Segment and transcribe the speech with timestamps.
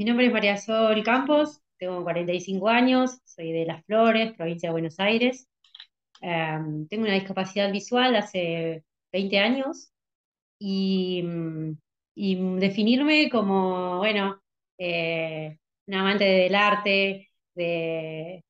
[0.00, 4.72] Mi nombre es María Sol Campos, tengo 45 años, soy de Las Flores, provincia de
[4.72, 5.46] Buenos Aires.
[6.22, 8.82] Em, tengo una discapacidad visual hace
[9.12, 9.92] 20 años
[10.58, 11.22] y,
[12.14, 14.40] y definirme como, bueno,
[14.78, 18.42] eh, un amante del arte, de,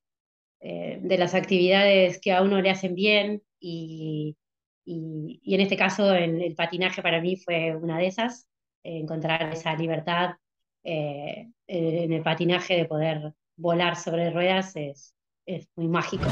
[0.61, 4.37] eh, de las actividades que a uno le hacen bien y,
[4.85, 8.48] y, y en este caso el patinaje para mí fue una de esas,
[8.85, 10.37] encontrar esa libertad
[10.82, 15.14] eh, en el patinaje de poder volar sobre ruedas es,
[15.46, 16.25] es muy mágico.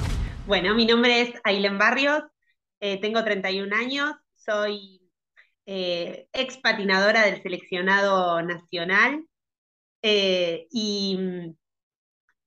[0.46, 2.22] Bueno, mi nombre es Ailen Barrios,
[2.80, 5.02] eh, tengo 31 años, soy
[5.66, 9.24] eh, ex patinadora del seleccionado nacional
[10.00, 11.54] y mm,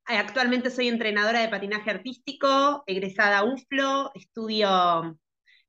[0.05, 5.19] actualmente soy entrenadora de patinaje artístico, egresada a UFLO, estudio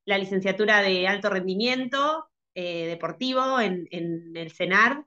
[0.05, 5.05] la licenciatura de alto rendimiento deportivo en, en el CENAR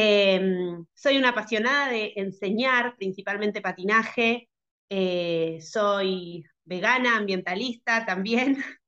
[0.00, 4.48] Em, soy una apasionada de enseñar, principalmente patinaje.
[4.88, 8.56] Eh, soy vegana, ambientalista también.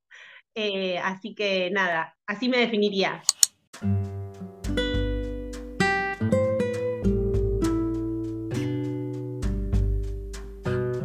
[0.57, 3.23] Eh, así que nada, así me definiría.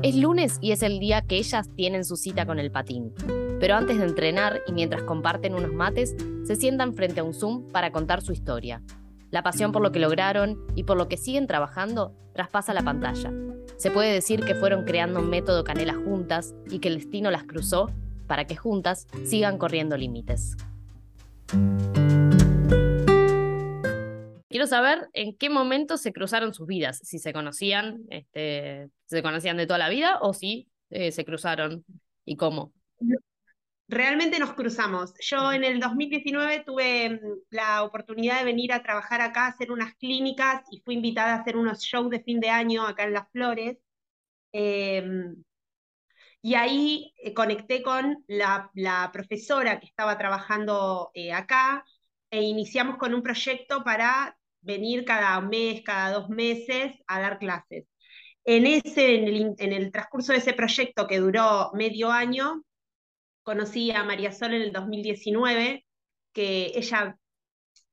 [0.01, 3.13] Es lunes y es el día que ellas tienen su cita con el patín.
[3.59, 7.71] Pero antes de entrenar y mientras comparten unos mates, se sientan frente a un Zoom
[7.71, 8.81] para contar su historia,
[9.35, 13.33] la pasión por lo que lograron y por lo que siguen trabajando traspasa la pantalla.
[13.75, 17.43] Se puede decir que fueron creando un método canela juntas y que el destino las
[17.43, 17.91] cruzó
[18.27, 20.55] para que juntas sigan corriendo límites.
[24.47, 29.57] Quiero saber en qué momento se cruzaron sus vidas, si se conocían, este, se conocían
[29.57, 31.83] de toda la vida o si eh, se cruzaron
[32.23, 32.71] y cómo
[33.87, 35.13] realmente nos cruzamos.
[35.19, 37.19] Yo en el 2019 tuve mm,
[37.51, 41.41] la oportunidad de venir a trabajar acá, a hacer unas clínicas y fui invitada a
[41.41, 43.77] hacer unos shows de fin de año acá en Las Flores.
[44.51, 45.35] Em,
[46.41, 48.71] y ahí eh, conecté con la,
[49.13, 51.83] profesora que estaba trabajando eh, acá
[52.29, 57.85] e iniciamos con un proyecto para venir cada mes, cada dos meses a dar clases.
[58.45, 59.15] En, ese,
[59.57, 62.63] en el transcurso de ese proyecto que duró medio año,
[63.45, 65.85] conocí a María Sol en el 2019,
[66.33, 67.17] que ella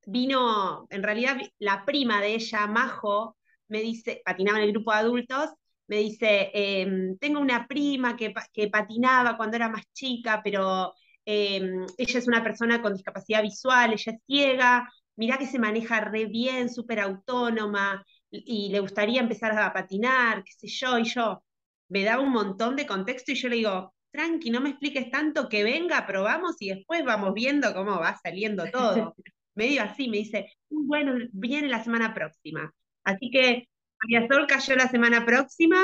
[0.07, 3.37] vino, en realidad la prima de ella, Majo,
[3.69, 5.51] me dice, patinaba en el grupo de adultos,
[5.89, 8.33] me dice, em, tengo una prima que,
[8.71, 14.13] patinaba cuando era más chica, pero em, ella es una persona con discapacidad visual, ella
[14.13, 19.73] es ciega, mirá que se maneja re bien, súper autónoma, y le gustaría empezar a
[19.73, 21.43] patinar, qué sé yo, y yo
[21.89, 25.49] me daba un montón de contexto y yo le digo, tranqui, no me expliques tanto,
[25.49, 29.15] que venga, probamos y después vamos viendo cómo va saliendo todo.
[29.55, 32.73] Medio así, me dice, bueno, viene la semana próxima.
[33.05, 33.69] Así que
[34.03, 35.83] María Sol cayó la semana próxima,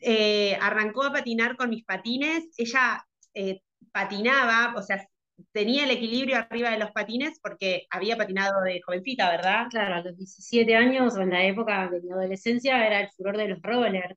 [0.00, 3.60] eh, arrancó a patinar con mis patines, ella eh,
[3.92, 5.06] patinaba, o sea,
[5.52, 9.66] tenía el equilibrio arriba de los patines porque había patinado de jovencita, ¿verdad?
[9.70, 13.36] Claro, a los 17 años o en la época de mi adolescencia era el furor
[13.36, 14.16] de los rollers,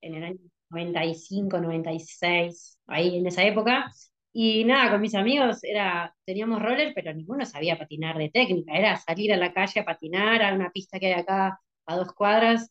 [0.00, 0.38] en el año
[0.70, 3.90] 95, 96, ahí en esa época.
[4.32, 8.74] Y nada, con mis amigos era, teníamos roller, pero ninguno sabía patinar de técnica.
[8.74, 12.12] Era salir a la calle a patinar, a una pista que hay acá a dos
[12.12, 12.70] cuadras,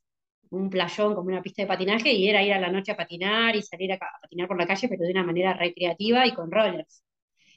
[0.52, 3.56] un playón como una pista de patinaje, y era ir a la noche a patinar
[3.56, 7.04] y salir a, patinar por la calle, pero de una manera recreativa y con rollers.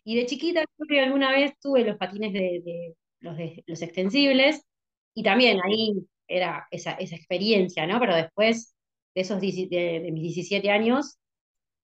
[0.04, 0.64] Y de chiquita,
[1.02, 4.64] alguna vez tuve los patines de, los, de, los extensibles,
[5.14, 5.94] y también ahí
[6.26, 7.98] era esa, esa experiencia, ¿no?
[8.00, 8.74] Pero después
[9.18, 11.18] de esos de, mis 17 años,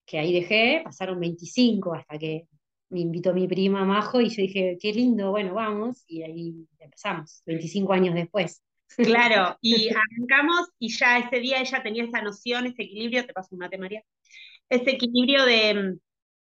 [0.06, 2.48] que ahí dejé, pasaron 25 hasta que
[2.90, 7.42] me invitó mi prima Majo y yo dije, qué lindo, bueno, vamos, y ahí empezamos,
[7.48, 8.62] 25 años después.
[8.96, 13.50] Claro, y arrancamos y ya ese día ella tenía esa noción, ese equilibrio, te paso
[13.52, 14.04] un mate María,
[14.70, 15.98] ese equilibrio de,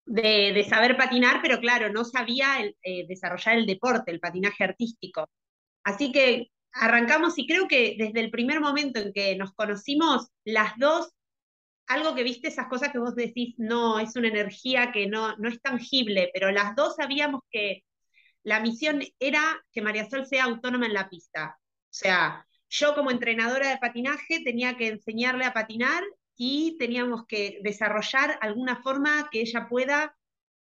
[0.04, 5.26] de, saber patinar, pero claro, no sabía eh, desarrollar el deporte, el patinaje artístico.
[5.84, 10.76] Así que arrancamos y creo que desde el primer momento en que nos conocimos, las
[10.78, 11.10] dos,
[11.86, 15.48] algo que viste, esas cosas que vos decís, no, es una energía que no, no
[15.48, 17.84] es tangible, pero las dos sabíamos que
[18.42, 19.42] la misión era
[19.72, 21.58] que María Sol sea autónoma en la pista.
[21.58, 26.04] O sea, yo como entrenadora de patinaje tenía que enseñarle a patinar
[26.36, 30.16] y teníamos que desarrollar alguna forma que ella pueda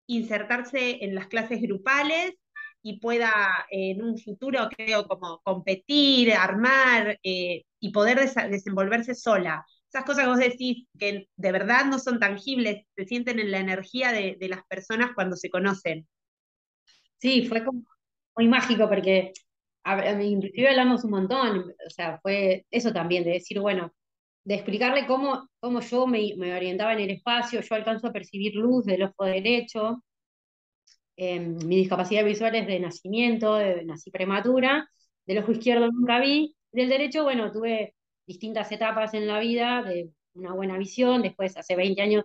[0.06, 2.34] insertarse en las clases grupales
[2.82, 9.64] y pueda en un futuro, creo, como competir, armar eh, y poder desenvolverse sola.
[9.92, 13.58] Esas cosas que vos decís que de verdad no son tangibles, se sienten en la
[13.58, 16.06] energía de, de las personas cuando se conocen.
[17.18, 17.62] Sí, fue
[18.36, 19.32] muy mágico porque
[20.22, 23.92] inclusive hablamos un montón, o sea, fue eso también, de decir, bueno,
[24.44, 28.54] de explicarle cómo, cómo yo me, me orientaba en el espacio, yo alcanzo a percibir
[28.54, 30.02] luz del ojo derecho,
[31.20, 34.88] em, mi discapacidad visual es de nacimiento, de, nací prematura,
[35.26, 37.94] del ojo izquierdo nunca vi, del derecho, bueno, tuve
[38.26, 42.24] distintas etapas en la vida de una buena visión, después hace 20 años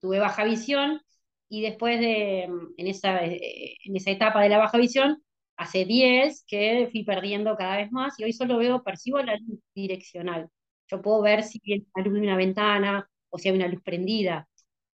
[0.00, 1.00] tuve baja visión,
[1.48, 5.22] y después de, en esa, eh, en esa etapa de la baja visión,
[5.56, 9.60] hace 10 que fui perdiendo cada vez más y hoy solo veo, percibo la luz
[9.74, 10.48] direccional.
[10.88, 13.82] Yo puedo ver si hay la luz de una ventana o si hay una luz
[13.82, 14.48] prendida.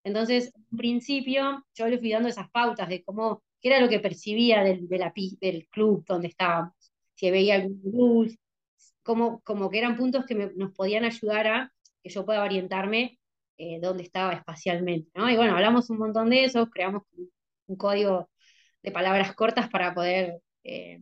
[0.07, 3.99] Entonces, en principio, yo le fui dando esas pautas de cómo, qué era lo que
[3.99, 6.73] percibía del, del club donde estábamos,
[7.17, 8.37] si veía alguna luz,
[9.03, 11.73] como, como que eran puntos que nos podían ayudar a
[12.05, 13.19] que yo pueda orientarme
[13.59, 15.11] eh, dónde estaba espacialmente.
[15.15, 17.03] Y bueno, hablamos un montón de eso, creamos
[17.67, 18.31] un código
[18.85, 21.01] de palabras cortas para poder eh,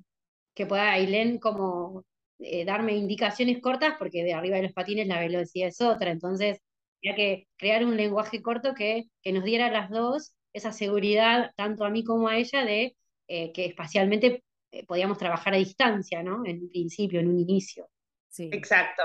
[0.55, 2.05] que pueda Ailén como
[2.39, 6.59] eh, darme indicaciones cortas, porque de arriba de los patines la velocidad es otra, entonces
[7.05, 11.53] había que crear un lenguaje corto que, que nos diera a las dos esa seguridad,
[11.57, 12.97] tanto a mí como a ella, de
[13.29, 14.45] eh, que espacialmente
[14.87, 16.45] podíamos trabajar a distancia, ¿no?
[16.45, 17.89] En un principio, en un inicio.
[18.29, 18.51] Sí.
[18.53, 19.05] Exacto.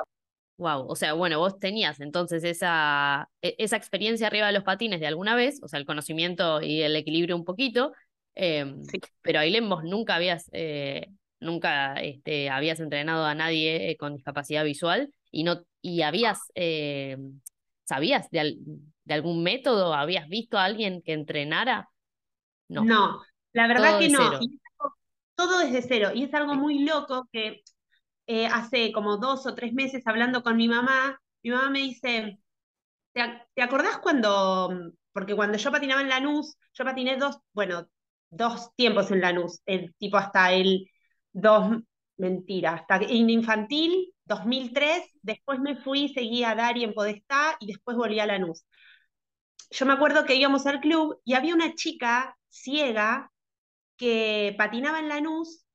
[0.57, 4.99] Wow, o sea, bueno, vos tenías entonces esa, e, esa experiencia arriba de los patines
[4.99, 7.93] de alguna vez, o sea, el conocimiento y el equilibrio un poquito,
[8.41, 8.83] Em,
[9.21, 11.07] pero Ailén, vos nunca habías, eh,
[11.41, 17.17] nunca este, habías entrenado a nadie eh, con discapacidad visual y no y habías, eh,
[17.89, 18.57] ¿sabías de,
[19.09, 19.93] algún método?
[19.93, 21.89] ¿Habías visto a alguien que entrenara?
[22.67, 23.21] No, no
[23.53, 24.39] la verdad que no.
[25.35, 26.11] todo desde cero.
[26.13, 27.63] Y es algo muy loco que
[28.51, 32.39] hace como dos o tres meses hablando con mi mamá, mi mamá me dice,
[33.11, 33.21] ¿te,
[33.55, 37.89] ¿te acordás cuando, porque cuando yo patinaba en Lanús, yo patiné dos, bueno,
[38.29, 40.85] dos tiempos en Lanús, el tipo hasta el
[41.31, 41.79] dos,
[42.17, 47.97] mentira, hasta en infantil, 2003, después me fui, seguí a Dari en Podestá y después
[47.97, 48.65] volví a Lanús.
[49.71, 53.31] Yo me acuerdo que íbamos al club y había una chica ciega
[53.97, 55.65] que patinaba en Lanús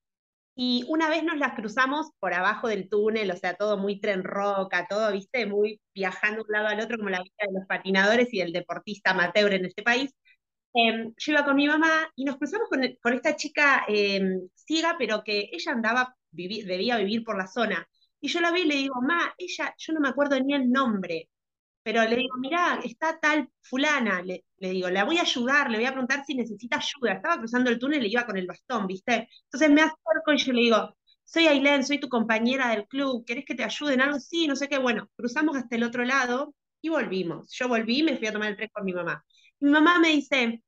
[0.56, 4.22] y una vez nos las cruzamos por abajo del túnel, o sea, todo muy tren
[4.22, 7.66] roca, todo, viste, muy viajando de un lado al otro como la vida de los
[7.66, 10.12] patinadores y el deportista amateur en este país.
[10.74, 15.22] Em, yo iba con mi mamá y nos cruzamos con, esta chica em, ciega, pero
[15.24, 17.86] que ella andaba, debía vivir por la zona.
[18.24, 20.70] Y yo la vi y le digo, ma, ella, yo no me acuerdo ni el
[20.70, 21.28] nombre,
[21.82, 25.86] pero le digo, mirá, está tal fulana, le, digo, la voy a ayudar, le voy
[25.86, 27.14] a preguntar si necesita ayuda.
[27.14, 29.28] Estaba cruzando el túnel y iba con el bastón, ¿viste?
[29.44, 33.44] Entonces me acerco y yo le digo, soy Ailén, soy tu compañera del club, ¿querés
[33.44, 34.20] que te ayude en algo?
[34.20, 34.78] Sí, no sé qué.
[34.78, 37.52] Bueno, cruzamos hasta el otro lado y volvimos.
[37.52, 39.24] Yo volví y me fui a tomar el tren con mi mamá.
[39.60, 40.62] Mi mamá me dice,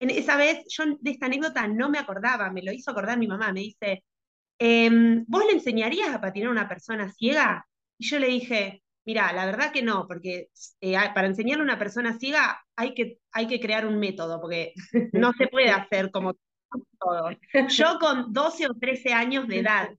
[0.00, 3.26] en esa vez yo de esta anécdota no me acordaba, me lo hizo acordar mi
[3.28, 4.04] mamá, me dice,
[4.60, 7.66] em, ¿vos le enseñarías a patinar a una persona ciega?
[7.98, 10.48] Y yo le dije, mira, la verdad que no, porque
[10.80, 14.72] eh, para enseñarle a una persona ciega hay que, hay que crear un método, porque
[15.12, 16.34] no se puede hacer como
[16.98, 17.30] todo.
[17.68, 19.90] Yo con 12 o 13 años de edad,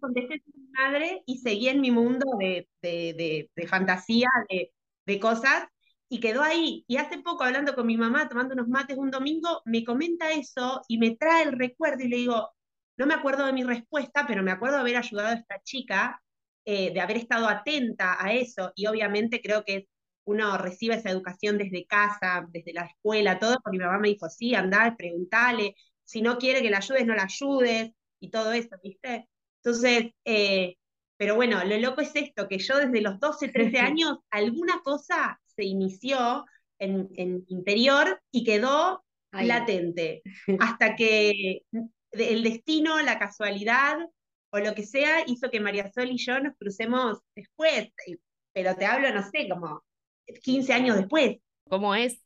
[0.00, 5.66] contesté a mi madre y seguí en mi mundo de, de, de fantasía, de, cosas,
[6.08, 6.84] y quedó ahí.
[6.86, 10.82] Y hace poco, hablando con mi mamá, tomando unos mates un domingo, me comenta eso
[10.88, 12.50] y me trae el recuerdo y le digo,
[12.96, 16.22] no me acuerdo de mi respuesta, pero me acuerdo de haber ayudado a esta chica,
[16.64, 18.72] eh, de haber estado atenta a eso.
[18.74, 19.88] Y obviamente creo que
[20.24, 24.28] uno recibe esa educación desde casa, desde la escuela, todo, porque mi mamá me dijo,
[24.28, 28.76] sí, andá, preguntale, si no quiere que la ayudes, no la ayudes, y todo eso,
[28.82, 29.28] ¿viste?
[29.62, 30.76] Entonces, eh,
[31.16, 35.40] pero bueno, lo loco es esto, que yo desde los 12, 13 años, alguna cosa
[35.44, 36.44] se inició
[36.78, 37.08] en,
[37.48, 40.22] interior y quedó latente,
[40.60, 41.62] hasta que
[42.18, 43.96] el destino, la casualidad
[44.50, 47.90] o lo que sea hizo que María Sol y yo nos crucemos después,
[48.52, 49.84] pero te hablo, no sé, como
[50.42, 51.38] 15 años después.
[51.68, 52.22] ¿Cómo es?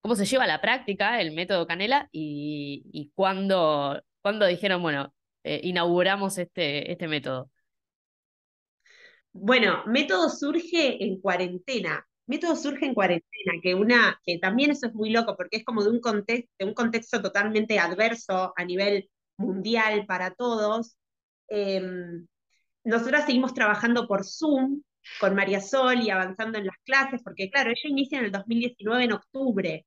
[0.00, 4.02] ¿Cómo se lleva a la práctica el método Canela y, y cuándo,
[4.48, 5.14] dijeron, bueno,
[5.44, 7.50] eh, inauguramos este, este método?
[9.32, 12.06] Bueno, método surge en cuarentena.
[12.26, 15.82] Método surge en cuarentena, que una, que también eso es muy loco, porque es como
[15.84, 20.96] de un contexto, de un contexto totalmente adverso a nivel mundial para todos.
[21.48, 22.26] Em,
[22.84, 24.82] nosotras seguimos trabajando por Zoom
[25.20, 29.04] con María Sol y avanzando en las clases, porque claro, ella inicia en el 2019
[29.04, 29.86] en octubre.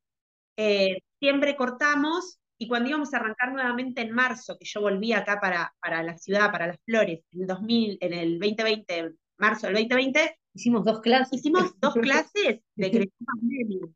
[0.57, 5.39] Eh, siempre cortamos y cuando íbamos a arrancar nuevamente en marzo, que yo volví acá
[5.39, 9.75] para, para la ciudad, para las flores, en el, 2000, en el 2020, marzo del
[9.75, 11.39] 2020, hicimos dos clases.
[11.39, 13.87] Hicimos dos clases de pandemia.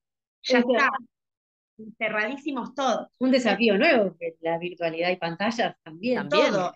[0.43, 0.89] Ya está.
[1.97, 3.07] cerradísimos todos.
[3.19, 6.29] Un desafío nuevo, la virtualidad y pantallas también.
[6.29, 6.73] Todo.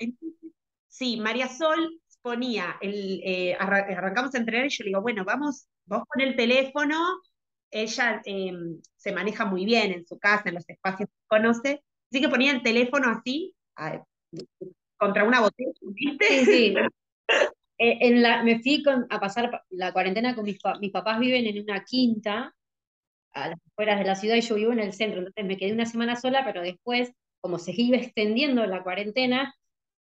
[0.88, 5.68] sí, María Sol ponía, el, eh, arrancamos a entrenar y yo le digo, bueno, vamos,
[5.86, 6.96] vos con el teléfono,
[7.70, 12.22] ella em, se maneja muy bien en su casa, en los espacios que conoce, así
[12.22, 13.54] que ponía el teléfono así,
[14.98, 15.72] contra una botella.
[16.20, 16.75] Sí, sí.
[17.77, 21.62] Eh, en la, me fui a pasar la cuarentena con mis, mis papás, viven en
[21.62, 22.55] una quinta
[23.34, 25.74] a las afueras de la ciudad y yo vivo en el centro, entonces me quedé
[25.74, 29.53] una semana sola, pero después, como se iba extendiendo la cuarentena,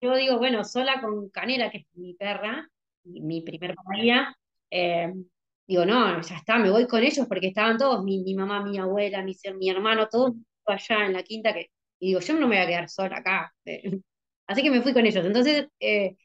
[0.02, 2.68] yo digo, bueno, sola con Canela, que es mi perra,
[3.04, 4.36] mi, primer pareja,
[4.72, 5.14] eh,
[5.68, 8.80] digo, no, ya está, me voy con ellos porque estaban todos, mi, mi mamá, mi
[8.80, 10.34] abuela, mi, mi hermano, todos
[10.66, 13.54] allá en la quinta, que, y digo, yo no me voy a quedar sola acá.
[14.48, 15.26] Así que me fui con ellos.
[15.26, 16.18] Entonces, eh,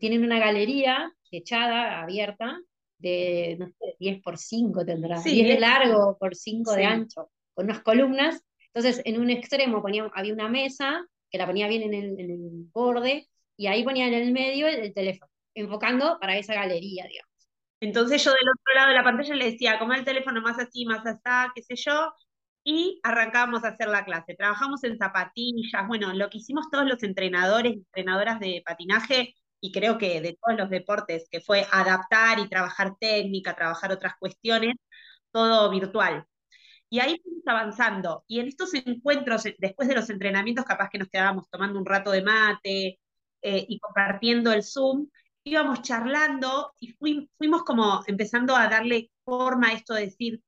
[0.00, 2.60] tienen una galería techada, abierta,
[2.98, 7.66] de, no sé, 10 por 5 tendrá, 10 de largo por 5 de ancho, con
[7.66, 8.42] unas columnas.
[8.72, 12.30] Entonces, en un extremo ponía, había una mesa que la ponía bien en el, en
[12.30, 17.28] el borde, y ahí ponía en el medio el, teléfono, enfocando para esa galería, digamos.
[17.80, 20.84] Entonces yo del otro lado de la pantalla le decía, como el teléfono más así,
[20.84, 22.12] más allá, qué sé yo,
[22.64, 24.34] y arrancábamos a hacer la clase.
[24.34, 29.72] Trabajamos en zapatillas, bueno, lo que hicimos todos los entrenadores y entrenadoras de patinaje, y
[29.72, 34.76] creo que de todos los deportes, que fue adaptar y trabajar técnica, trabajar otras cuestiones,
[35.32, 36.26] todo virtual.
[36.90, 38.24] Y ahí fuimos avanzando.
[38.28, 41.86] Y en estos encuentros, eh, después de los entrenamientos, capaz que nos quedábamos tomando un
[41.86, 43.00] rato de mate
[43.42, 45.08] eh, y compartiendo el Zoom,
[45.44, 46.94] íbamos charlando y
[47.38, 50.42] fuimos como empezando a darle forma a esto de decir,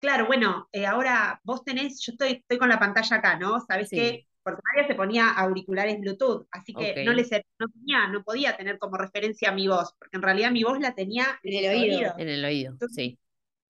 [0.00, 3.60] claro, bueno, eh, ahora vos tenés, yo estoy, estoy con la pantalla acá, ¿no?
[3.60, 4.26] ¿Sabés qué?
[4.44, 7.22] Porque María se ponía auriculares Bluetooth, así que no, le,
[7.58, 10.94] no, tenía, no podía tener como referencia mi voz, porque en realidad mi voz la
[10.94, 12.14] tenía en el oído.
[12.18, 13.18] En el oído, sí.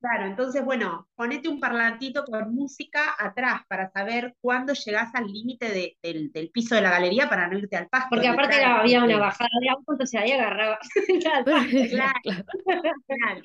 [0.05, 5.97] Claro, entonces, bueno, ponete un parlantito con música atrás para saber cuándo llegás al límite
[6.03, 8.09] del, piso de la galería para no irte al pasto.
[8.11, 10.79] Porque aparte había una bajada de auto, entonces ahí agarraba.
[11.91, 12.25] claro,
[13.07, 13.41] claro,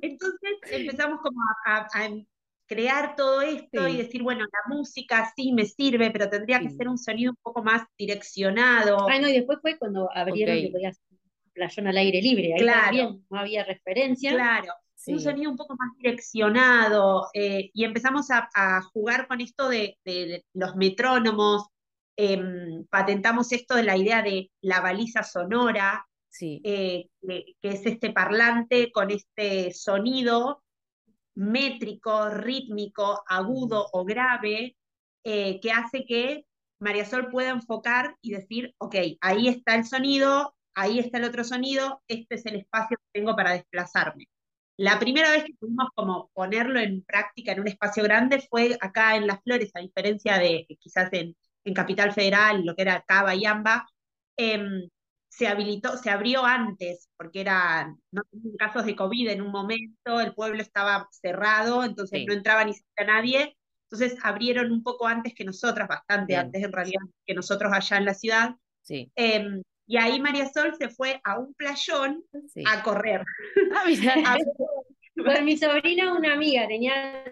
[0.00, 1.86] Entonces empezamos como a,
[2.70, 6.88] crear todo esto y decir, bueno, la música sí me sirve, pero tendría que ser
[6.88, 9.08] un sonido un poco más direccionado.
[9.10, 11.00] Ah, no, y después fue cuando abrieron que podías
[11.52, 12.84] playón al aire libre, ahí claro.
[12.84, 14.30] también no había referencia.
[14.30, 14.72] Claro,
[15.08, 19.98] un sonido un poco más direccionado, eh, y empezamos a, jugar con esto de,
[20.54, 21.66] los metrónomos,
[22.16, 26.06] em, patentamos esto de la idea de la baliza sonora,
[26.40, 30.62] eh, que, es este parlante con este sonido
[31.40, 34.76] métrico, rítmico, agudo o grave,
[35.24, 36.44] eh, que hace que
[36.80, 41.44] María Sol pueda enfocar y decir, ok, ahí está el sonido, ahí está el otro
[41.44, 44.28] sonido, este es el espacio que tengo para desplazarme.
[44.76, 49.16] La primera vez que pudimos como ponerlo en práctica en un espacio grande fue acá
[49.16, 51.34] en Las Flores, a diferencia de quizás en,
[51.74, 53.86] Capital Federal, lo que era Cava y Amba,
[54.36, 54.88] em,
[55.30, 58.22] se habilitó, se abrió antes, porque eran no
[58.58, 63.14] casos de COVID en un momento, el pueblo estaba cerrado, entonces no entraba ni siquiera
[63.14, 67.96] nadie, entonces abrieron un poco antes que nosotras, bastante antes en realidad que nosotros allá
[67.96, 68.56] en la ciudad.
[68.82, 69.10] Sí.
[69.14, 72.24] Em, y ahí María Sol se fue a un playón
[72.66, 73.24] a correr.
[74.26, 74.36] Ah,
[75.16, 77.24] Con mi sobrina, una amiga, tenía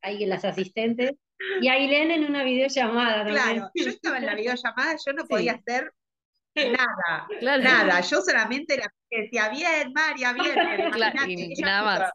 [0.00, 1.12] ahí las asistentes,
[1.60, 3.24] y Ailén en una videollamada.
[3.26, 5.92] Claro, yo estaba en la videollamada, yo no podía hacer
[7.42, 8.00] nada, nada.
[8.00, 10.54] Yo solamente la decía, bien, María, bien.
[11.28, 12.12] y nada más.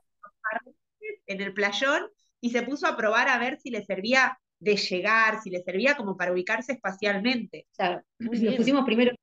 [1.26, 2.10] En el playón
[2.42, 5.96] y se puso a probar a ver si le servía de llegar, si le servía
[5.96, 7.68] como para ubicarse espacialmente.
[7.76, 9.16] Claro, nos pusimos primero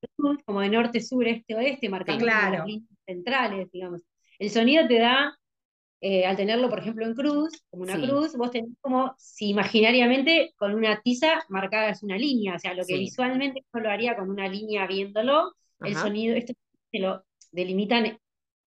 [0.45, 4.03] como de norte, sur, este, oeste, marcando las líneas centrales, digamos.
[4.39, 5.39] El sonido te da,
[6.03, 10.55] eh, al tenerlo, por ejemplo, en cruz, como una cruz, vos tenés como si imaginariamente
[10.57, 14.31] con una tiza marcadas una línea, o sea, lo que visualmente yo lo haría con
[14.31, 16.55] una línea viéndolo, el sonido, esto
[16.91, 18.19] se lo delimitan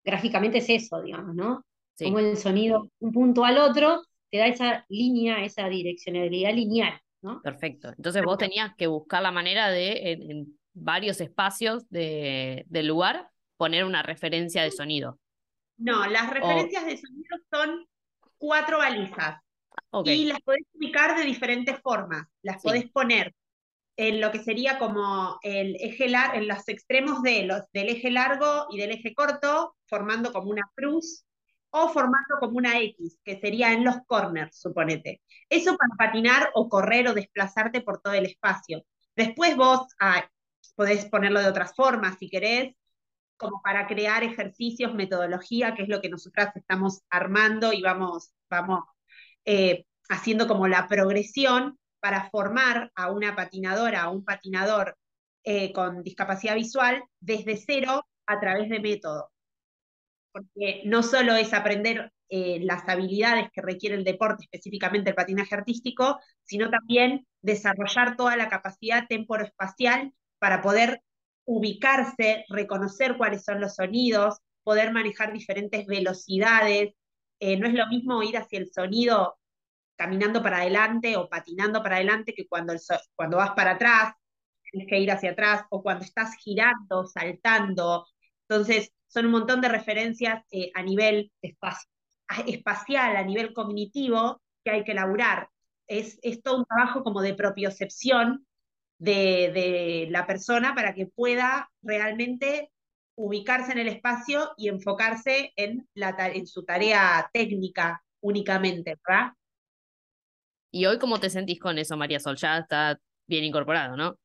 [0.04, 1.66] gráficamente es eso, digamos, ¿no?
[1.98, 7.42] Como el sonido, un punto al otro, te da esa línea, esa direccionalidad lineal, ¿no?
[7.42, 7.90] Perfecto.
[7.96, 13.86] Entonces vos tenías que buscar la manera de, en, varios espacios de, del lugar, poner
[13.86, 15.20] una referencia de sonido.
[15.78, 17.88] No, las referencias de sonido son
[18.38, 19.40] cuatro balizas.
[20.06, 22.26] Y las podés ubicar de diferentes formas.
[22.42, 23.34] Las podés poner
[23.96, 28.68] en lo que sería como el eje en los extremos de los, del eje largo
[28.72, 31.26] y del eje corto, formando como una cruz
[31.70, 35.22] o formando como una X, que sería en los corners, suponete.
[35.50, 38.84] Eso para patinar o correr o desplazarte por todo el espacio.
[39.16, 40.28] Después vos ah,
[40.76, 42.76] podés ponerlo de otras formas si querés,
[43.38, 48.86] como para crear ejercicios, metodología, que es lo que nosotras estamos armando y vamos, vamos
[49.46, 54.98] eh, haciendo como la progresión para formar a una patinadora, a un patinador
[55.44, 59.32] eh, con discapacidad visual desde cero a través de método.
[60.32, 65.54] Porque no solo es aprender eh, las habilidades que requiere el deporte, específicamente el patinaje
[65.54, 71.02] artístico, sino también desarrollar toda la capacidad temporoespacial para poder
[71.46, 76.94] ubicarse, reconocer cuáles son los sonidos, poder manejar diferentes velocidades.
[77.40, 79.38] Eh, no es lo mismo ir hacia el sonido
[79.96, 82.74] caminando para adelante o patinando para adelante que cuando,
[83.16, 84.14] cuando vas para atrás,
[84.72, 88.08] tienes que ir hacia atrás, o cuando estás girando, saltando.
[88.48, 91.32] Entonces, son un montón de referencias eh, a nivel
[92.48, 95.50] espacial, a nivel cognitivo, que hay que elaborar.
[95.88, 98.48] Es, es todo un trabajo como de propiocepción
[99.04, 102.72] de, de la persona para que pueda realmente
[103.16, 109.34] ubicarse en el espacio y enfocarse en, la, en su tarea técnica únicamente, ¿verdad?
[110.72, 112.38] ¿Y hoy cómo te sentís con eso, María Sol?
[112.38, 114.18] Ya está bien incorporado, ¿no?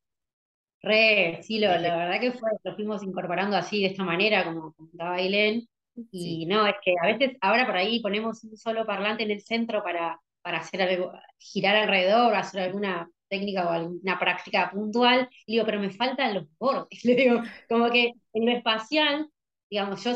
[0.81, 4.73] Re, sí, lo, la verdad que fue, lo fuimos incorporando así, de esta manera, como
[4.73, 5.67] comentaba Ailén.
[6.11, 9.41] Y no, es que a veces ahora por ahí ponemos un solo parlante en el
[9.41, 15.53] centro para, para hacer algo, girar alrededor, hacer alguna técnica o alguna práctica puntual, y
[15.53, 16.87] digo, pero me faltan los bordes.
[17.05, 19.29] Le digo, como que en lo espacial,
[19.69, 20.13] digamos, yo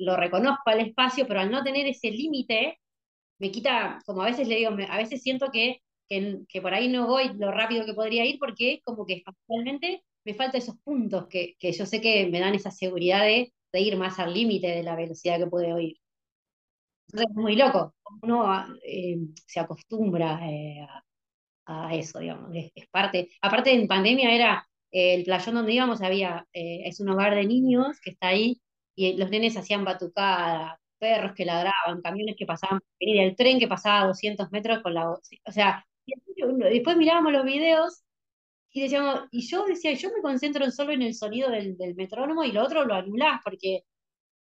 [0.00, 2.80] lo reconozco al espacio, pero al no tener ese límite,
[3.38, 7.06] me quita, como a veces le digo, a veces siento que que, por ahí no
[7.06, 11.54] voy lo rápido que podría ir porque como que espacialmente me faltan esos puntos que,
[11.58, 14.82] que yo sé que me dan esa seguridad de, de ir más al límite de
[14.82, 15.96] la velocidad que puedo ir.
[17.08, 21.04] Entonces es muy loco, uno eh, se acostumbra eh, a,
[21.92, 23.30] eso, digamos, es, parte.
[23.42, 28.00] Aparte en pandemia era eh, el playón donde íbamos, había, es un hogar de niños
[28.00, 28.60] que está ahí
[28.94, 34.02] y los nenes hacían batucada, perros que ladraban, camiones que pasaban, el tren que pasaba
[34.02, 35.10] a 200 metros con la...
[35.10, 35.84] O sea,
[36.70, 38.04] después mirábamos los videos
[38.72, 42.52] y decíamos, y yo decía, yo me concentro solo en el sonido del, metrónomo y
[42.52, 43.84] lo otro lo anulás, porque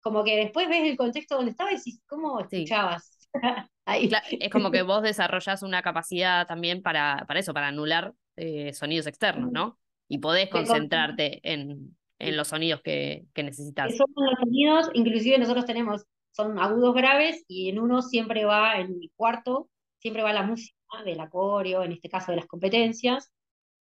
[0.00, 3.19] como que después ves el contexto donde estabas y ¿cómo escuchabas?
[3.86, 9.06] es como que vos desarrollás una capacidad también para, para eso, para anular eh, sonidos
[9.06, 9.78] externos, ¿no?
[10.08, 13.96] Y podés concentrarte en, en los sonidos que, que necesitas.
[13.96, 18.98] Son los sonidos, inclusive nosotros tenemos, son agudos graves y en uno siempre va, en
[18.98, 23.32] mi cuarto, siempre va la música del acorio, en este caso de las competencias.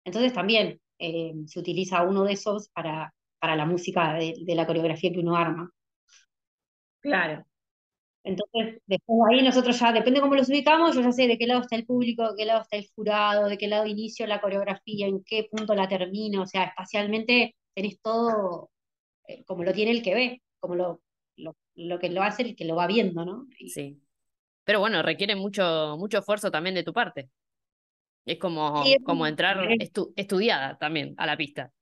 [0.05, 5.12] Entonces también eh, se utiliza uno de esos para, para la música de, la coreografía
[5.12, 5.70] que uno arma.
[7.00, 7.44] Claro.
[8.23, 11.63] Entonces, después ahí nosotros ya, depende cómo los ubicamos, yo ya sé de qué lado
[11.63, 15.07] está el público, de qué lado está el jurado, de qué lado inicio la coreografía,
[15.07, 18.71] en qué punto la termino, o sea, espacialmente tenés todo
[19.27, 21.01] eh, como lo tiene el que ve, como lo,
[21.37, 23.47] lo, lo, que lo hace el que lo va viendo, ¿no?
[23.67, 24.01] sí.
[24.65, 27.29] Pero bueno, requiere mucho, mucho esfuerzo también de tu parte.
[28.25, 29.59] Es como, como entrar
[30.15, 31.73] estudiada también a la pista.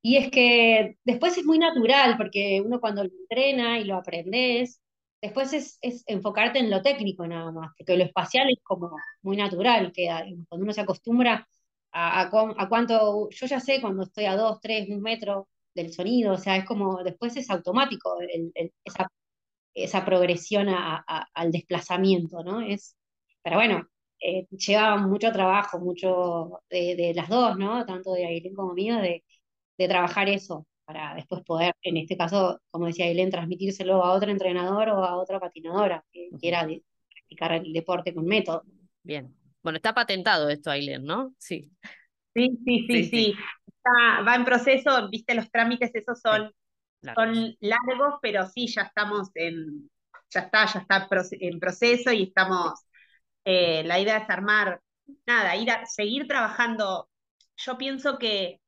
[0.00, 4.80] Y es que después es muy natural, porque uno cuando lo entrena y lo aprendes,
[5.26, 9.36] después es, es enfocarte en lo técnico nada más, porque lo espacial es como muy
[9.36, 10.06] natural, que
[10.48, 11.46] cuando uno se acostumbra
[11.92, 16.34] a, a, cuánto, yo ya sé cuando estoy a dos, tres, un metro del sonido,
[16.34, 18.52] o sea, es como, después es automático el,
[18.84, 19.08] esa
[19.76, 22.60] esa progresión al desplazamiento, ¿no?
[22.62, 22.96] Es,
[23.42, 23.86] pero bueno,
[24.20, 27.84] eh, lleva mucho trabajo, mucho de, las dos, ¿no?
[27.86, 29.22] Tanto de Ailén como mío, de,
[29.78, 34.88] trabajar eso, para después poder, en este caso, como decía Ailén, transmitírselo a otro entrenador
[34.88, 36.66] o a otra patinadora que quiera
[37.10, 38.62] practicar el deporte con método.
[39.02, 39.34] Bien.
[39.62, 41.34] Bueno, está patentado esto, Ailén, ¿no?
[41.38, 41.70] Sí.
[42.34, 43.34] Sí, sí, sí, sí.
[43.66, 46.52] Está, va en proceso, viste, los trámites, esos son
[47.14, 49.90] son largos, pero sí, ya estamos en,
[50.30, 52.80] ya está, ya está en proceso y estamos,
[53.44, 54.80] eh, la idea es armar,
[55.26, 57.08] nada, ir a seguir trabajando.
[57.56, 58.60] Yo pienso que,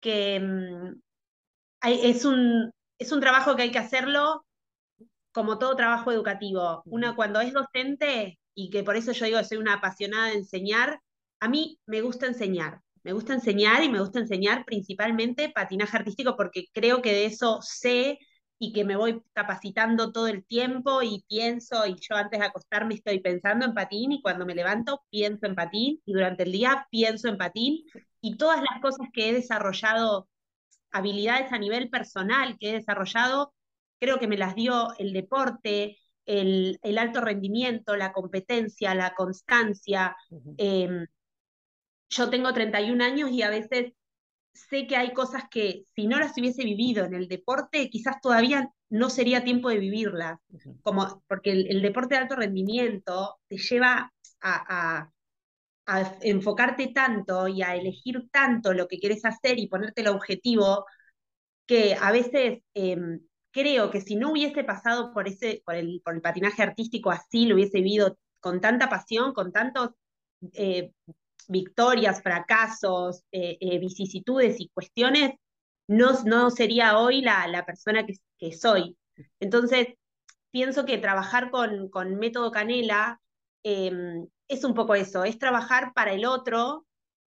[0.00, 0.40] que
[1.82, 4.44] es, un, es un trabajo que hay que hacerlo
[5.32, 6.82] como todo trabajo educativo.
[6.86, 10.34] Una cuando es docente, y que por eso yo digo que soy una apasionada de
[10.34, 11.00] enseñar,
[11.40, 12.80] a mí me gusta enseñar.
[13.02, 17.60] Me gusta enseñar y me gusta enseñar principalmente patinaje artístico porque creo que de eso
[17.62, 18.18] sé
[18.58, 22.94] y que me voy capacitando todo el tiempo y pienso y yo antes de acostarme
[22.94, 26.86] estoy pensando en patín y cuando me levanto pienso en patín y durante el día
[26.90, 27.84] pienso en patín
[28.20, 30.28] y todas las cosas que he desarrollado,
[30.92, 33.54] habilidades a nivel personal que he desarrollado,
[33.98, 40.16] creo que me las dio el deporte, el, alto rendimiento, la competencia, la constancia.
[42.08, 43.92] Yo tengo 31 años y a veces
[44.52, 48.70] sé que hay cosas que si no las hubiese vivido en el deporte, quizás todavía
[48.88, 50.40] no sería tiempo de vivirlas,
[50.82, 55.10] como, porque el, deporte de alto rendimiento te lleva a,
[56.22, 60.86] enfocarte tanto y a elegir tanto lo que quieres hacer y ponerte el objetivo,
[61.66, 66.14] que a veces em, creo que si no hubiese pasado por, ese, por, el, por
[66.14, 69.90] el patinaje artístico así, lo hubiese vivido con tanta pasión, con tantos
[70.54, 70.92] eh,
[71.48, 75.32] victorias, fracasos, eh, eh, vicisitudes y cuestiones,
[75.88, 78.96] no, no sería hoy la, la persona que, que, soy.
[79.40, 79.88] Entonces,
[80.50, 83.20] pienso que trabajar con, con método Canela
[83.64, 86.84] em, es un poco eso, es trabajar para el otro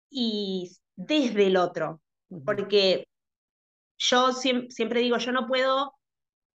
[0.09, 2.00] y desde el otro,
[2.44, 3.06] porque
[3.98, 5.94] yo siempre digo, yo no puedo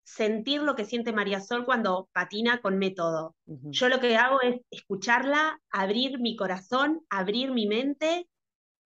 [0.04, 3.36] sentir lo que siente María Sol cuando patina con método.
[3.46, 8.26] Yo lo que hago es escucharla, abrir mi corazón, abrir mi mente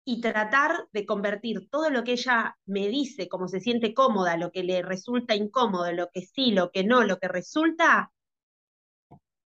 [0.04, 4.50] y tratar de convertir todo lo que ella me dice, cómo se siente cómoda, lo
[4.50, 8.12] que le resulta incómodo, lo que sí, lo que no, lo que resulta,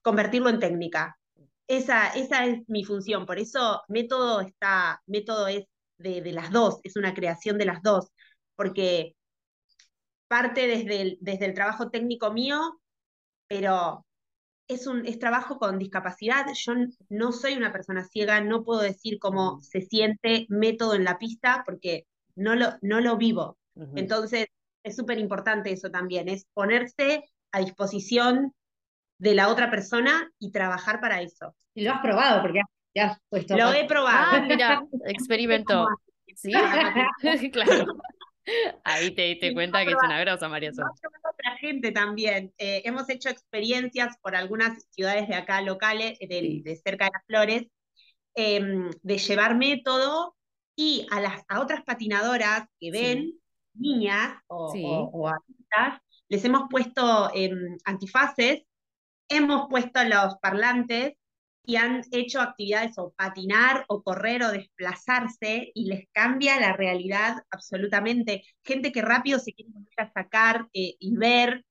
[0.02, 1.19] convertirlo en técnica.
[1.70, 5.66] Esa, esa es mi función, por eso método está, método es
[5.98, 8.08] de, de las dos, es una creación de las dos,
[8.56, 9.14] porque
[10.26, 12.80] parte desde el, desde el trabajo técnico mío,
[13.48, 14.04] pero
[14.68, 16.46] es un es trabajo con discapacidad.
[16.54, 16.74] Yo
[17.08, 21.62] no soy una persona ciega, no puedo decir cómo se siente método en la pista
[21.66, 22.06] porque
[22.36, 23.58] no lo, no lo vivo.
[23.94, 24.46] Entonces,
[24.82, 28.54] es súper importante eso también, es ponerse a disposición
[29.20, 31.54] de la otra persona y trabajar para eso.
[31.74, 32.62] Y lo has probado, porque
[32.94, 33.56] ya has puesto.
[33.56, 34.28] Lo he probado.
[34.32, 35.86] Ah, mira, experimento.
[36.36, 36.52] Sí,
[37.52, 37.86] claro.
[38.84, 40.86] Ahí te diste cuenta que es una grosa, María Sol.
[40.88, 42.52] otra gente también.
[42.56, 47.66] Eh, hemos hecho experiencias por algunas ciudades de acá locales, de, cerca de las flores,
[48.34, 50.34] em, de llevar método
[50.74, 53.38] y a, las, a otras patinadoras que ven,
[53.74, 58.62] niñas o, adultas, les hemos puesto em, antifaces,
[59.30, 61.14] hemos puesto los parlantes
[61.64, 67.36] y han hecho actividades o patinar o correr o desplazarse y les cambia la realidad
[67.50, 68.42] absolutamente.
[68.64, 71.64] Gente que rápido se quiere a sacar eh, y ver.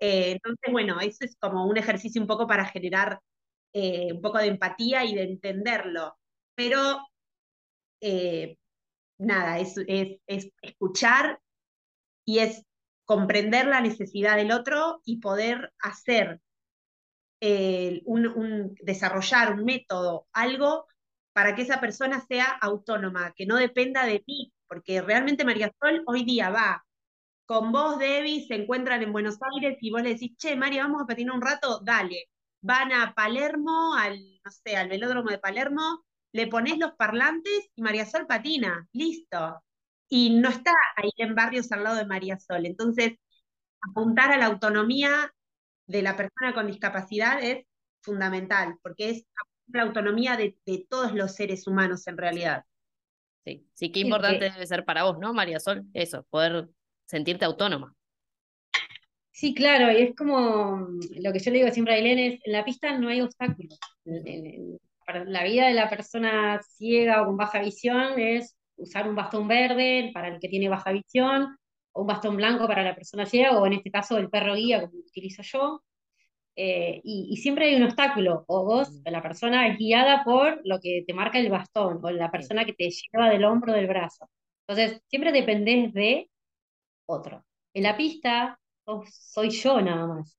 [0.00, 3.20] Eh, entonces, bueno, eso es como un ejercicio un poco para generar
[3.72, 6.16] eh, un poco de empatía y de entenderlo.
[6.54, 7.00] Pero
[9.18, 9.76] nada, es
[10.62, 11.40] escuchar
[12.24, 12.64] y es
[13.04, 16.40] comprender la necesidad del otro y poder hacer
[18.04, 20.86] un, desarrollar un método, algo
[21.32, 26.02] para que esa persona sea autónoma, que no dependa de ti, porque realmente María Sol
[26.06, 26.84] hoy día va
[27.46, 31.02] con vos, Debbie, se encuentran en Buenos Aires y vos le decís, che, María, vamos
[31.02, 32.28] a patinar un rato, dale.
[32.62, 37.82] Van a Palermo, al, no sé, al velódromo de Palermo, le pones los parlantes y
[37.82, 39.62] María Sol patina, listo.
[40.08, 42.64] Y no está ahí en barrios al lado de María Sol.
[42.66, 43.14] Entonces,
[43.82, 45.32] apuntar a la autonomía
[45.86, 47.66] de la persona con discapacidad es
[48.02, 49.26] fundamental, porque es
[49.68, 50.56] la autonomía de,
[50.88, 52.64] todos los seres humanos en realidad.
[53.44, 55.84] Sí, sí, qué importante debe ser para vos, ¿no, María Sol?
[55.94, 56.68] Eso, poder
[57.06, 57.94] sentirte autónoma.
[59.30, 62.52] Sí, claro, y es como lo que yo le digo siempre a Elena, es, en
[62.52, 63.78] la pista no hay obstáculos.
[65.04, 69.48] para la vida de la persona ciega o con baja visión es usar un bastón
[69.48, 71.56] verde para el que tiene baja visión,
[71.94, 74.98] un bastón blanco para la persona ciega, o en este caso el perro guía, como
[74.98, 75.82] utilizo yo.
[76.54, 81.02] Eh, y, siempre hay un obstáculo, o vos, la persona es guiada por lo que
[81.06, 84.28] te marca el bastón, o la persona que te lleva del hombro del brazo.
[84.66, 86.30] Entonces, siempre dependés de
[87.06, 87.44] otro.
[87.74, 88.58] En la pista,
[89.10, 90.36] soy yo nada más.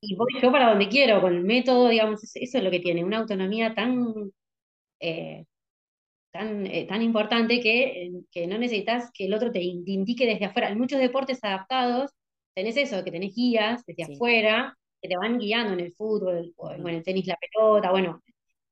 [0.00, 3.04] Y voy yo para donde quiero, con el método, digamos, eso es lo que tiene,
[3.04, 4.32] una autonomía tan
[5.00, 5.46] eh,
[6.32, 10.70] tan, eh, tan importante que, que, no necesitas que el otro te, indique desde afuera.
[10.70, 12.10] En muchos deportes adaptados
[12.54, 16.70] tenés eso, que tenés guías desde afuera, que te van guiando en el fútbol, o
[16.72, 18.22] en el tenis la pelota, bueno,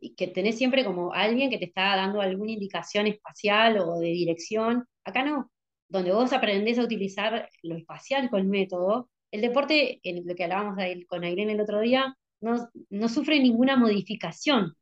[0.00, 4.08] y que tenés siempre como alguien que te está dando alguna indicación espacial o de
[4.08, 4.86] dirección.
[5.04, 5.50] Acá no,
[5.88, 10.44] donde vos aprendés a utilizar lo espacial con el método, el deporte, en lo que
[10.44, 10.76] hablábamos
[11.08, 14.74] con Irene el otro día, no, no sufre ninguna modificación.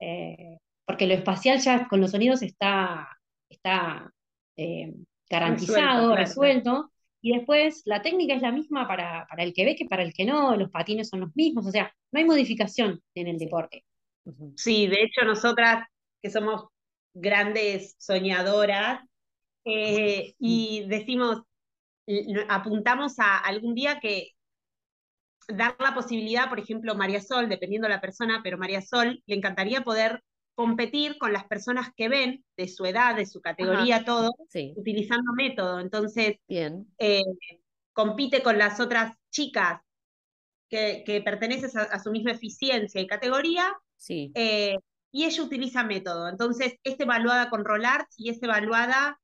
[0.00, 3.08] Eh, porque lo espacial ya con los sonidos está,
[3.48, 4.12] está
[4.56, 4.94] eh,
[5.28, 9.86] garantizado, resuelto, y después la técnica es la misma para, para, el que ve que
[9.86, 13.28] para el que no, los patines son los mismos, o sea, no hay modificación en
[13.28, 13.84] el deporte.
[14.56, 15.86] Sí, de hecho nosotras
[16.22, 16.66] que somos
[17.14, 19.00] grandes soñadoras
[19.64, 21.42] eh, y decimos,
[22.48, 24.32] apuntamos a algún día que
[25.48, 29.34] dar la posibilidad, por ejemplo, María Sol, dependiendo de la persona, pero María Sol le
[29.34, 30.22] encantaría poder
[30.54, 34.32] competir con las personas que ven, de su edad, de su categoría, todo,
[34.76, 35.80] utilizando método.
[35.80, 36.86] Entonces, Bien.
[36.98, 37.22] Eh,
[37.92, 39.80] compite con las otras chicas
[40.68, 44.32] que, que pertenecen a, su misma eficiencia y categoría, Sí.
[44.34, 44.76] Eh,
[45.10, 46.28] y ella utiliza método.
[46.28, 49.20] Entonces, es evaluada con Rollards y es evaluada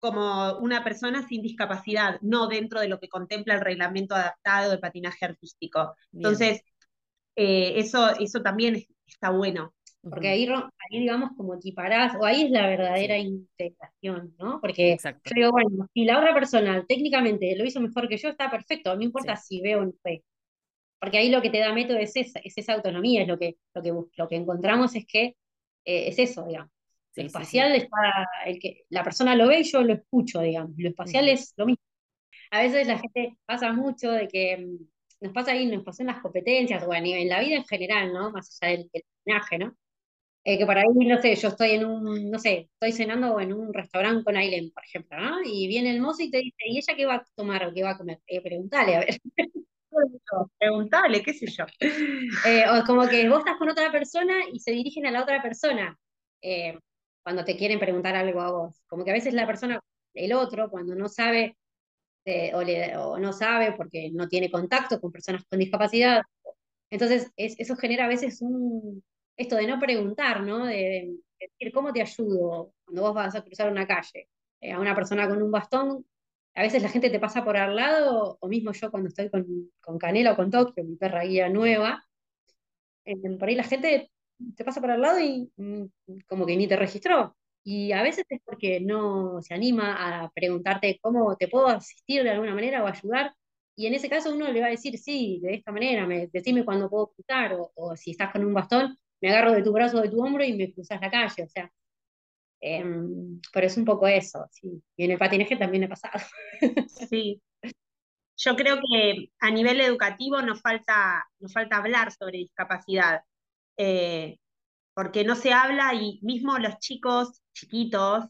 [0.00, 4.78] como una persona sin discapacidad, no dentro de lo que contempla el reglamento adaptado de
[4.78, 5.94] patinaje artístico.
[6.12, 6.62] Entonces,
[7.36, 9.74] eh, eso, eso también está bueno.
[10.02, 14.60] Porque ahí, ahí, digamos, como equiparás, o ahí es la verdadera integración, ¿no?
[14.60, 18.50] Porque yo digo, bueno, si la otra persona técnicamente lo hizo mejor que yo, está
[18.50, 20.24] perfecto, no importa si veo o no ve.
[21.00, 23.56] Porque ahí lo que te da método es esa, es esa autonomía, es lo que,
[23.74, 25.36] lo que, lo que encontramos es que
[25.84, 26.70] eh, es eso, digamos.
[27.14, 30.72] lo espacial está, el que, la persona lo ve y yo lo escucho, digamos.
[30.78, 31.82] Lo espacial es lo mismo.
[32.50, 36.08] A veces la gente pasa mucho de que mm, nos pasa ahí, nos pasó en
[36.08, 38.32] las competencias, o en la vida en general, ¿no?
[38.32, 39.76] Más allá del, del ¿no?
[40.44, 43.52] Eh, que para ahí, no sé, yo estoy en un, no sé, estoy cenando en
[43.52, 45.36] un restaurante con Aileen, por ejemplo, ¿no?
[45.44, 47.84] Y viene el mozo y te dice, ¿y ella qué va a tomar o qué
[47.84, 48.20] va a comer?
[48.26, 49.20] Eh, preguntale, a ver.
[50.58, 51.64] preguntale, qué sé yo.
[51.80, 55.40] Eh, o como que vos estás con otra persona y se dirigen a la otra
[55.40, 55.96] persona
[56.40, 56.76] eh,
[57.22, 58.82] cuando te quieren preguntar algo a vos.
[58.88, 59.80] Como que a veces la persona,
[60.14, 61.56] el otro, cuando no sabe
[62.54, 66.22] o, no sabe porque no tiene contacto con personas con discapacidad,
[66.90, 69.02] entonces eso genera a veces un,
[69.36, 70.66] esto de no preguntar, ¿no?
[70.66, 74.28] De, decir, ¿cómo te ayudo cuando vos vas a cruzar una calle?
[74.60, 76.06] Eh, a una persona con un bastón,
[76.54, 79.46] a veces la gente te pasa por al lado, o mismo yo cuando estoy con,
[79.80, 82.04] con Canela o con Tokio, mi perra guía nueva,
[83.04, 84.10] eh, por ahí la gente
[84.56, 85.84] te pasa por al lado y mm,
[86.26, 87.36] como que ni te registró.
[87.64, 92.30] Y a veces es porque no se anima a preguntarte cómo te puedo asistir de
[92.30, 93.34] alguna manera o ayudar.
[93.76, 96.64] Y en ese caso uno le va a decir, sí, de esta manera, me, decime
[96.64, 99.98] cuándo puedo cruzar, o, o si estás con un bastón, me agarro de tu brazo
[99.98, 101.72] o de tu hombro y me cruzas la calle, o sea,
[102.60, 104.46] em, pero es un poco eso.
[104.96, 106.20] Y en el patinaje también ha pasado.
[107.10, 107.40] Sí.
[108.36, 113.22] Yo creo que a nivel educativo nos falta, nos falta hablar sobre discapacidad,
[113.76, 114.38] eh,
[114.94, 118.24] porque no se habla y mismo los chicos chiquitos,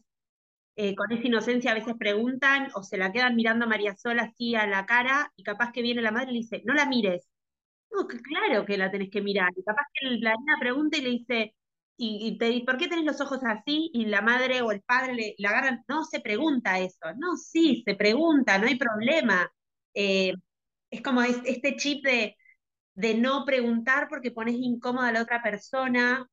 [0.75, 4.23] eh, con esa inocencia a veces preguntan o se la quedan mirando a María Sola
[4.23, 6.85] así a la cara y capaz que viene la madre y le dice, no la
[6.87, 7.27] mires,
[8.07, 9.49] claro que la tenés que mirar.
[9.55, 11.55] Y capaz que la niña pregunta y le dice,
[11.97, 13.91] ¿y, por qué tenés los ojos así?
[13.93, 15.83] Y la madre o el padre le, la agarran.
[15.87, 17.13] No se pregunta eso.
[17.17, 19.51] No, sí, se pregunta, no hay problema.
[19.93, 20.33] Eh,
[20.89, 22.35] es como este chip de,
[22.95, 26.27] de no preguntar porque pones incómoda a la otra persona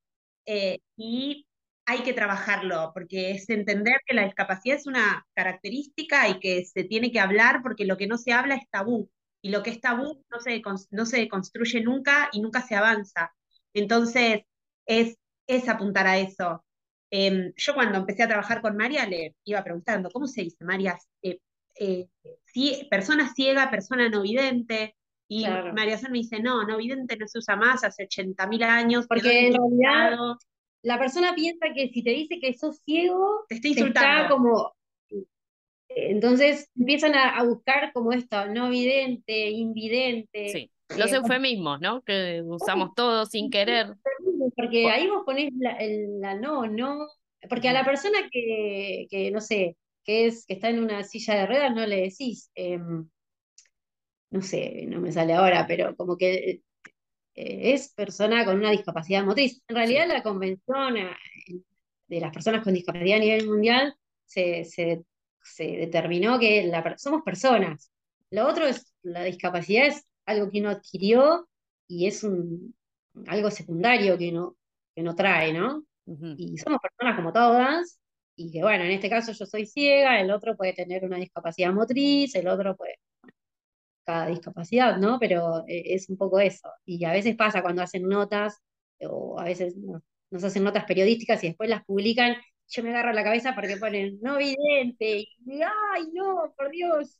[0.46, 1.46] eh, y
[1.86, 6.84] hay que trabajarlo, porque es entender que la discapacidad es una característica y que se
[6.84, 9.10] tiene que hablar porque lo que no se habla es tabú
[9.42, 13.32] y lo que es tabú no se, no se construye nunca y nunca se avanza.
[13.72, 14.42] Entonces,
[14.86, 16.64] es, es apuntar a eso.
[17.10, 20.98] Em, yo cuando empecé a trabajar con María le iba preguntando, ¿cómo se dice, María?
[21.22, 21.40] Eh,
[21.78, 22.08] eh,
[22.90, 24.96] persona ciega, persona no vidente.
[25.28, 29.06] Y María Sol me dice, no, no vidente no se usa más hace 80.000 años.
[29.06, 30.18] Porque en realidad
[30.82, 34.22] la persona piensa que si te dice que sos ciego, te está insultando.
[34.22, 34.72] está como
[35.94, 40.48] entonces empiezan a, buscar como esto, no vidente, invidente.
[40.48, 42.02] Sí, los eufemismos, ¿no?
[42.02, 43.96] Que usamos todos sin querer.
[44.56, 47.08] Porque ahí vos ponés la, no, no,
[47.48, 51.34] porque a la persona que, que, no sé, que es, que está en una silla
[51.34, 53.08] de ruedas, no le decís, em,
[54.30, 56.62] no sé, no me sale ahora, pero como que
[57.34, 59.62] eh, es persona con una discapacidad motriz.
[59.68, 61.16] En realidad la convención eh,
[62.06, 65.02] de las personas con discapacidad a nivel mundial se, se
[65.54, 67.90] se determinó que la, somos personas.
[68.30, 71.48] Lo otro es, la discapacidad es algo que uno adquirió
[71.88, 72.74] y es un,
[73.26, 74.56] algo secundario que no,
[74.94, 75.84] que no trae, ¿no?
[76.06, 78.00] Y somos personas como todas,
[78.34, 81.72] y que bueno, en este caso yo soy ciega, el otro puede tener una discapacidad
[81.72, 82.98] motriz, el otro puede,
[84.04, 85.18] cada discapacidad, ¿no?
[85.20, 86.68] Pero eh, es un poco eso.
[86.84, 88.60] Y a veces pasa cuando hacen notas,
[89.00, 89.76] o a veces
[90.30, 92.36] nos hacen notas periodísticas y después las publican
[92.70, 97.18] yo me agarro la cabeza porque ponen no vidente, y ay, no, por Dios.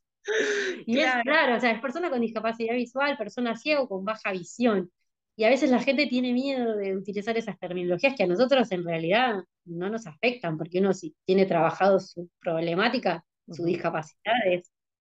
[0.87, 1.19] Y claro.
[1.19, 4.91] es claro, o sea, es persona con discapacidad visual, persona ciego con baja visión.
[5.37, 8.85] Y a veces la gente tiene miedo de utilizar esas terminologías que a nosotros en
[8.85, 14.35] realidad no nos afectan, porque uno si tiene trabajado su problemática, su discapacidad,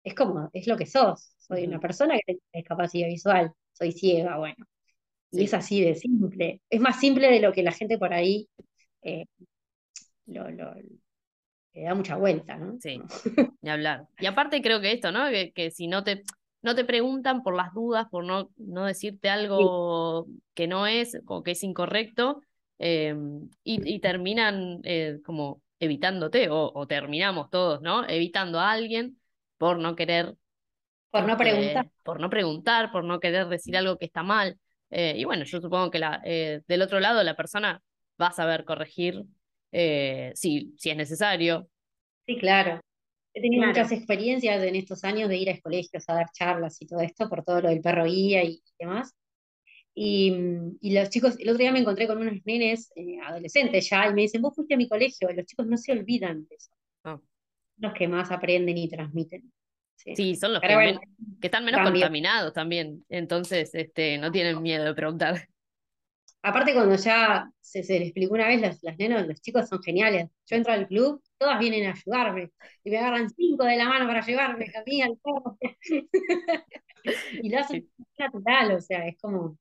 [0.03, 1.35] es, como, es lo que sos.
[1.39, 4.67] Soy una persona que tiene discapacidad visual, soy ciega, bueno.
[5.31, 6.61] Y es así de simple.
[6.69, 8.49] Es más simple de lo que la gente por ahí
[9.03, 9.27] eh,
[10.27, 10.75] lo, lo,
[11.75, 12.79] le da mucha vuelta, ¿no?
[12.81, 13.01] Sí,
[13.61, 14.07] ni hablar.
[14.19, 15.29] Y aparte creo que esto, ¿no?
[15.29, 16.23] Que, si no te,
[16.63, 21.43] no te preguntan por las dudas, por no, no decirte algo que no es o
[21.43, 22.41] que es incorrecto,
[22.79, 28.09] em, y, terminan eh, como evitándote, o, terminamos todos, ¿no?
[28.09, 29.19] Evitando a alguien
[29.59, 30.37] por no querer.
[31.11, 31.91] Por no este, preguntar.
[32.03, 34.59] Por no preguntar, por no querer decir algo que está mal.
[34.91, 37.83] Eh, y bueno, yo supongo que la, eh, del otro lado la persona
[38.21, 39.25] va a saber corregir
[39.77, 41.69] eh, si, si es necesario.
[42.27, 42.81] Sí, claro.
[43.35, 46.87] He tenido muchas experiencias en estos años de ir a colegios a dar charlas y
[46.87, 49.13] todo esto, por todo lo del perro guía y demás.
[49.93, 50.33] Y,
[50.81, 52.93] y, los chicos, el otro día me encontré con unos nenes
[53.27, 56.47] adolescentes ya y me dicen, vos fuiste a mi colegio, los chicos no se olvidan
[56.47, 56.71] de eso.
[57.03, 57.21] Ah.
[57.79, 59.53] Los que más aprenden y transmiten.
[59.97, 60.99] Sí, son los que,
[61.43, 65.49] están menos contaminados también, entonces este, no tienen miedo de preguntar.
[66.45, 69.83] Aparte cuando ya se, se les explicó una vez, las, las nenas, los chicos son
[69.83, 70.29] geniales.
[70.47, 72.53] Yo entro al club, todas vienen a ayudarme
[72.85, 75.59] y me agarran cinco de la mano para llevarme a mí al perro.
[77.43, 79.59] y lo hacen natural, o sea, es como...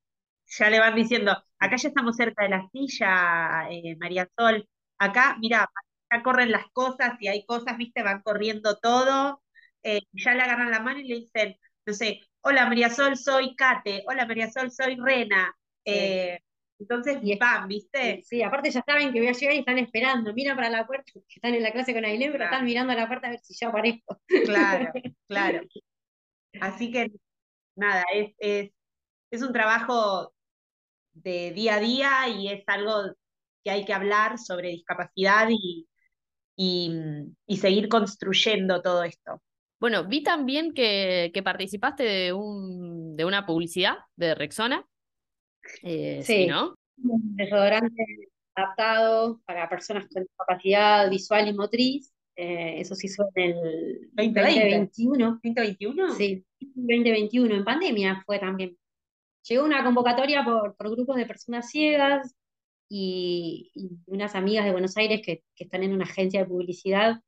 [0.58, 4.68] Ya le van diciendo, acá ya estamos cerca de la silla, eh, María Sol,
[4.98, 5.62] acá, mira,
[6.08, 9.42] acá corren las cosas y hay cosas, viste, van corriendo todo,
[9.82, 13.56] eh, ya le agarran la mano y le dicen, no sé, hola María Sol, soy
[13.56, 15.50] Kate, hola María Sol, soy Rena.
[15.84, 16.38] Eh,
[16.78, 18.22] entonces y van, ¿viste?
[18.24, 21.12] Sí, aparte ya saben que voy a llegar y están esperando, miran para la puerta,
[21.28, 23.54] están en la clase con Ailén, pero están mirando a la puerta a ver si
[23.54, 24.20] ya aparezco.
[24.44, 24.92] Claro,
[25.28, 25.60] claro.
[26.60, 27.10] Así que
[27.76, 28.70] nada, es, es,
[29.30, 30.32] es un trabajo
[31.12, 33.12] de día a día y es algo
[33.64, 35.86] que hay que hablar sobre discapacidad y,
[36.56, 39.40] y seguir construyendo todo esto.
[39.80, 44.86] Bueno, vi también que, que participaste de, un, de una publicidad de Rexona.
[45.82, 46.74] Eh, sí, ¿no?
[47.02, 48.04] Un desodorante
[48.54, 52.12] adaptado para personas con discapacidad visual y motriz.
[52.36, 55.40] Eh, eso se hizo en el 2021.
[55.42, 56.16] ¿2021?
[56.16, 57.54] Sí, 2021.
[57.54, 58.76] En pandemia fue también.
[59.48, 62.34] Llegó una convocatoria por, por grupos de personas ciegas
[62.88, 67.20] y, y, unas amigas de Buenos Aires que, que están en una agencia de publicidad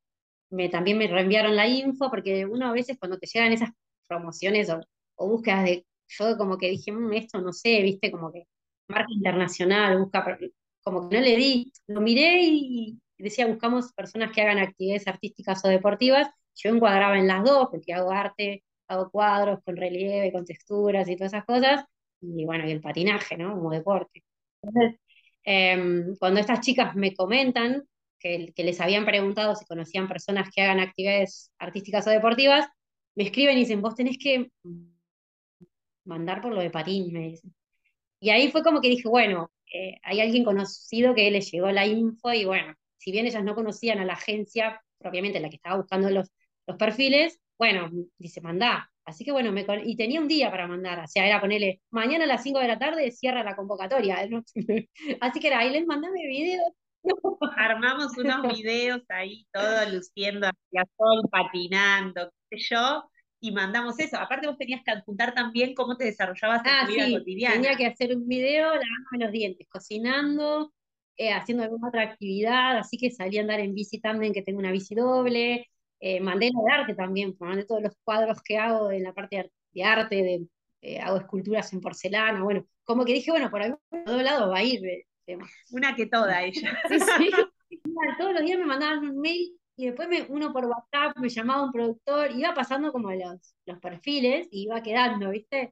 [0.49, 3.71] me, también me reenviaron la info, porque uno a veces cuando te llegan esas
[4.07, 4.79] promociones o,
[5.15, 8.47] o búsquedas de, yo como que dije, mm, esto no sé, viste, como que
[8.87, 10.37] marca internacional, busca,
[10.81, 15.63] como que no le di, lo miré y decía, buscamos personas que hagan actividades artísticas
[15.65, 20.45] o deportivas, yo encuadraba en las dos, porque hago arte, hago cuadros con relieve, con
[20.45, 21.85] texturas y todas esas cosas,
[22.21, 23.53] y bueno, y el patinaje, ¿no?
[23.55, 24.23] Como deporte.
[24.61, 24.99] Entonces,
[25.43, 27.83] em, cuando estas chicas me comentan
[28.19, 32.67] que, les habían preguntado si conocían personas que hagan actividades artísticas o deportivas,
[33.15, 34.49] me escriben y dicen, vos tenés que
[36.07, 37.53] mandar por lo de patín, me dicen.
[38.19, 41.85] Y ahí fue como que dije, bueno, eh, hay alguien conocido que les llegó la
[41.85, 45.77] info y bueno, si bien ellas no conocían a la agencia propiamente la que estaba
[45.77, 46.31] buscando los,
[46.65, 48.89] los perfiles, bueno, dice, mandá.
[49.05, 52.25] Así que bueno, me, y tenía un día para mandar, o sea, era ponerle, mañana
[52.25, 54.17] a las 5 de la tarde cierra la convocatoria.
[55.21, 56.73] Así que era, ahí les mandame videos
[57.57, 64.17] Armamos unos videos ahí, todo luciendo hacia sol, patinando, qué sé yo, y mandamos eso.
[64.17, 67.55] Aparte vos tenías que adjuntar también cómo te desarrollabas en ah, tu vida cotidiana.
[67.55, 70.73] Tenía que hacer un video lavándome los dientes, cocinando,
[71.17, 74.59] eh, haciendo alguna otra actividad, así que salí a andar en bici también, que tengo
[74.59, 75.67] una bici doble.
[75.99, 79.51] Eh, mandé lo de arte también, mandé todos los cuadros que hago en la parte
[79.71, 80.47] de arte, de,
[80.81, 83.79] eh, hago esculturas en porcelana, bueno, como que dije, bueno, por algún
[84.23, 84.79] lado va a ir
[85.71, 86.77] una que toda ella.
[88.17, 91.63] Todos los días me mandaban un mail y después me, uno por WhatsApp me llamaba
[91.63, 95.71] un productor, iba pasando como los, los perfiles y iba quedando, ¿viste?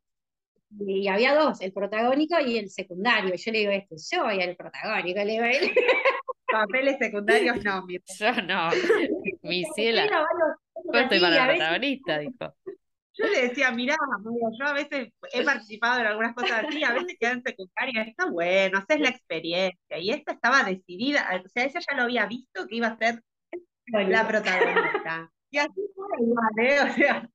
[0.80, 3.34] Y, había dos, el protagónico y el secundario.
[3.36, 5.72] Yo le digo, este, yo voy al protagónico, le digo él.
[6.48, 8.70] Papeles secundarios no, mi Yo no.
[9.42, 10.08] Mi ciela.
[10.08, 12.56] Yo estoy para el protagonista, dijo.
[13.18, 13.96] Yo le decía, mirá,
[14.60, 18.80] yo a veces he participado en algunas cosas así, a veces quedan secundarias, está bueno,
[18.80, 19.98] esa es la experiencia.
[19.98, 23.22] Y esta estaba decidida, o sea, ella ya lo había visto que iba a ser
[23.88, 25.32] la protagonista.
[25.50, 26.80] Y así fue igual, ¿eh?
[26.82, 27.30] O sea.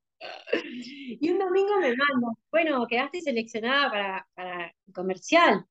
[0.52, 5.64] Y un domingo me manda, bueno, quedaste seleccionada para, para comercial.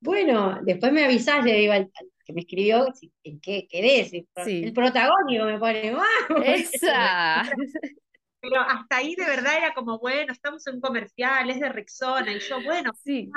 [0.00, 1.90] Bueno, después me avisás, le digo al,
[2.24, 2.86] que me escribió,
[3.22, 4.12] ¿en qué querés?
[4.12, 6.42] El protagónico me pone, ¡wow!
[6.44, 7.42] Esa.
[8.40, 12.30] Pero hasta ahí de verdad era como, bueno, estamos en un comercial, es de Rexona,
[12.30, 13.30] y yo, bueno, sí.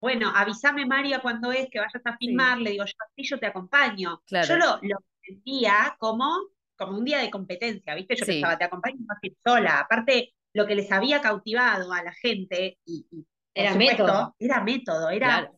[0.00, 3.46] Bueno, avísame María cuando es que vayas a filmar, le digo, yo así yo te
[3.46, 4.20] acompaño.
[4.26, 6.30] Yo lo, lo sentía como,
[6.76, 8.16] como un día de competencia, ¿viste?
[8.16, 9.80] Yo pensaba, te acompaño a ir sola.
[9.80, 13.06] Aparte, lo que les había cautivado a la gente, y,
[13.54, 14.34] era método.
[14.38, 15.50] Era método, era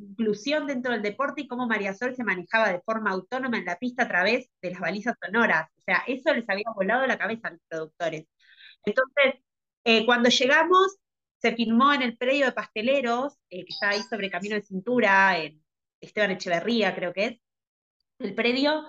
[0.00, 3.78] inclusión dentro del deporte y cómo María Sol se manejaba de forma autónoma en la
[3.78, 5.68] pista a través de las balizas sonoras.
[5.76, 8.26] O sea, eso les había volado la cabeza a los productores.
[8.84, 9.42] Entonces,
[9.84, 10.96] eh, cuando llegamos,
[11.38, 15.38] se filmó en el predio de pasteleros, eh, que está ahí sobre Camino de Cintura,
[15.38, 15.62] en
[16.00, 17.40] Esteban Echeverría, creo que es,
[18.20, 18.84] el predio.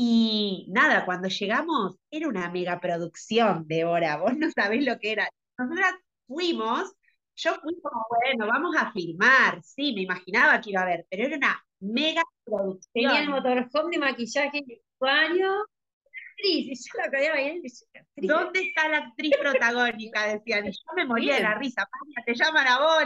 [0.00, 4.18] Y nada, cuando llegamos, era una megaproducción de hora.
[4.18, 5.28] Vos no sabés lo que era.
[5.58, 5.94] Nosotras
[6.28, 6.94] fuimos
[7.38, 11.26] yo fui como, bueno, vamos a filmar, sí, me imaginaba que iba a haber, pero
[11.26, 12.90] era una mega producción.
[12.92, 17.62] Tenía el motorhome de maquillaje en el baño, actriz, y yo la bien,
[18.16, 20.26] ¿Dónde está la actriz protagónica?
[20.26, 23.04] Decían, y yo me moría de la risa, Paña, te llaman a vos,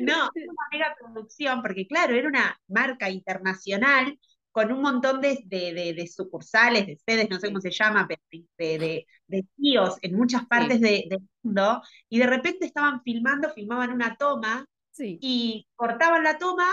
[0.00, 4.18] No, era una mega producción, porque claro, era una marca internacional
[4.52, 8.20] con un montón de, de, sucursales, de sedes, no sé cómo se llama, pero
[8.58, 14.16] de, de tíos en muchas partes del mundo, y de repente estaban filmando, filmaban una
[14.16, 14.66] toma,
[14.98, 16.66] y cortaban la toma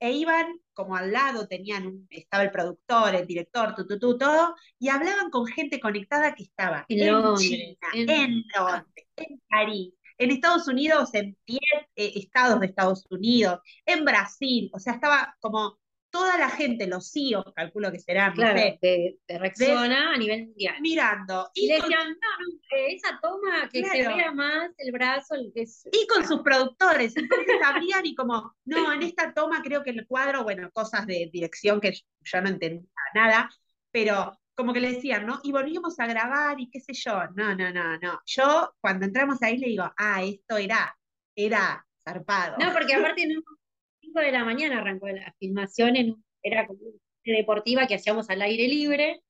[0.00, 4.56] e iban como al lado, tenían un, estaba el productor, el director, tu, tu, todo,
[4.78, 10.66] y hablaban con gente conectada que estaba en, China, en, Londres, en París, en Estados
[10.68, 11.60] Unidos, en 10
[11.96, 15.78] eh, estados de Estados Unidos, en Brasil, o sea, estaba como
[16.10, 20.76] toda la gente, los CEOs, calculo que serán, claro, de, de Rexona a nivel mundial.
[20.80, 21.50] Mirando.
[21.54, 25.34] Y, le decían, no, no, esa toma que se vea más el brazo.
[25.34, 29.82] El que Y con sus productores, entonces abrían y como, no, en esta toma creo
[29.82, 33.50] que el cuadro, bueno, cosas de dirección que yo no entendía nada,
[33.90, 35.40] pero como que le decían, ¿no?
[35.42, 37.18] Y volvíamos a grabar y qué sé yo.
[37.34, 38.20] No, no, no, no.
[38.26, 40.94] Yo cuando entramos ahí le digo, ah, esto era,
[41.34, 42.56] era zarpado.
[42.58, 43.40] No, porque aparte no,
[44.12, 48.42] 5 de la mañana arrancó la filmación, en, era como una deportiva que hacíamos al
[48.42, 49.22] aire libre,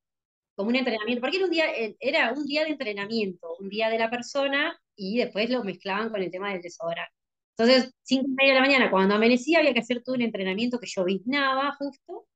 [0.55, 1.65] como un entrenamiento, porque era un día,
[1.99, 6.21] era un día de entrenamiento, un día de la persona y después lo mezclaban con
[6.21, 7.13] el tema del desodorante.
[7.57, 10.79] Entonces, 5 y media de la mañana, cuando amanecía, había que hacer todo un entrenamiento
[10.79, 12.27] que yo viznaba justo,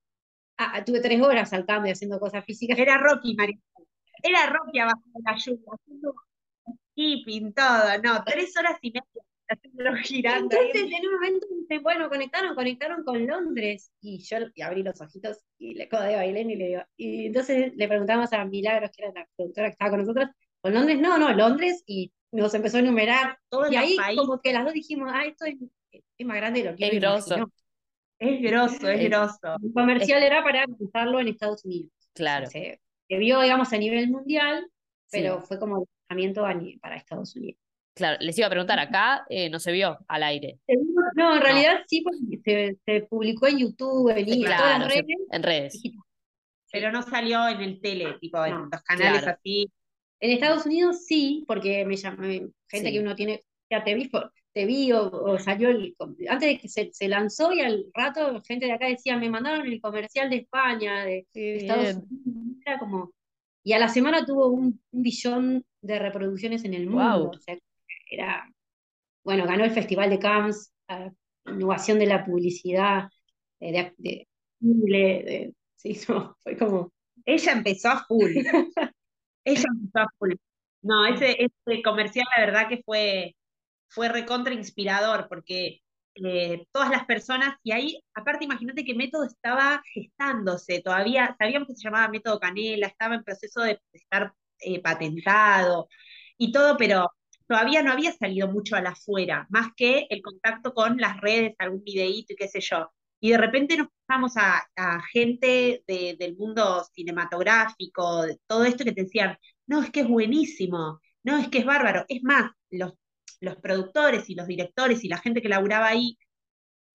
[0.57, 2.77] Ah, ah, tuve tres horas saltando y haciendo cosas físicas.
[2.79, 3.57] Era Rocky, María.
[4.23, 6.15] Era Rocky abajo de la lluvia, haciendo
[6.95, 9.24] keeping, todo, no, tres horas y media
[10.03, 10.55] girando.
[10.55, 11.47] Entonces, en un momento,
[11.81, 13.91] bueno, conectaron, conectaron con Londres.
[14.01, 17.73] Y yo abrí los ojitos y le codeo a Ailén y le digo, y entonces
[17.75, 20.29] le preguntamos a Milagros, que era la productora que estaba con nosotros,
[20.61, 20.99] ¿con Londres?
[20.99, 23.37] No, no, Londres, y nos empezó a enumerar.
[23.49, 25.55] Todos y ahí, como que las dos dijimos, ah, esto es,
[26.25, 27.51] más grande de lo que es grosso,
[28.19, 28.89] es grosso.
[28.89, 31.91] El comercial era para usarlo en Estados Unidos.
[32.13, 32.47] Claro.
[32.47, 32.79] Se,
[33.09, 34.67] vio, digamos, a nivel mundial,
[35.11, 36.43] pero fue como lanzamiento
[36.81, 37.64] para Estados Unidos.
[37.95, 40.59] Claro, les iba a preguntar, acá eh, no se vio al aire.
[41.15, 45.17] No, en realidad sí, porque se, publicó en YouTube, en, todas las redes.
[45.31, 45.81] En redes.
[46.71, 49.71] Pero no salió en el tele, tipo en los canales así.
[50.19, 54.11] En Estados Unidos sí, porque me llamé, gente que uno tiene, ya te vi,
[54.53, 55.95] te vi o, salió el,
[56.27, 59.79] antes de que se, lanzó y al rato gente de acá decía, me mandaron el
[59.79, 63.13] comercial de España, de, Estados Unidos, era como,
[63.63, 67.57] y a la semana tuvo un, billón de reproducciones en el mundo, o sea,
[68.09, 68.49] era,
[69.23, 70.73] bueno, ganó el Festival de Cannes,
[71.45, 73.09] innovación de la publicidad,
[73.59, 76.91] de, de, se hizo, fue como...
[77.25, 78.31] Ella empezó a full,
[79.45, 80.33] ella empezó a full.
[80.81, 83.35] No, ese, ese comercial la verdad que fue,
[83.89, 85.81] fue recontra inspirador porque
[86.15, 91.75] eh, todas las personas, y ahí, aparte, imagínate que Método estaba gestándose, todavía sabíamos que
[91.75, 95.89] se llamaba Método Canela, estaba en proceso de estar eh, patentado
[96.37, 97.11] y todo, pero
[97.47, 101.53] todavía no había salido mucho a la afuera, más que el contacto con las redes,
[101.59, 102.91] algún videíto y qué sé yo.
[103.19, 104.67] Y de repente nos pasamos a,
[105.11, 109.37] gente del mundo cinematográfico, todo esto que te decían,
[109.67, 112.05] no, es que es buenísimo, no, es que es bárbaro.
[112.07, 116.17] Es más, los productores y los directores y la gente que laburaba ahí,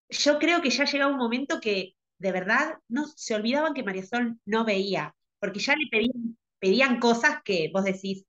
[0.08, 4.04] yo creo que ya llegaba un momento que de verdad no se olvidaban que María
[4.04, 5.88] Sol no veía, porque ya le
[6.58, 8.24] pedían cosas que vos decís,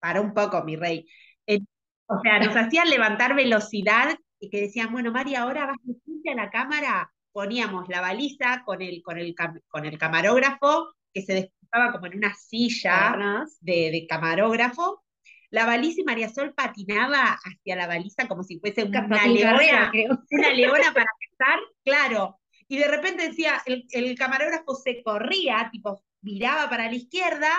[0.00, 1.06] para un poco, mi rey.
[1.48, 1.60] Eh,
[2.06, 6.50] o sea, nos hacían levantar velocidad y que decían, bueno, María, ahora vas a la
[6.50, 9.34] cámara, poníamos la baliza con el, con el,
[9.68, 15.02] con el camarógrafo, que se desplazaba como en una silla de, de camarógrafo,
[15.50, 19.90] la baliza y María Sol patinaba hacia la baliza como si fuese una leona,
[20.30, 22.38] una leona para empezar, claro.
[22.68, 27.50] Y de repente decía, el, camarógrafo se corría, tipo, miraba para la izquierda,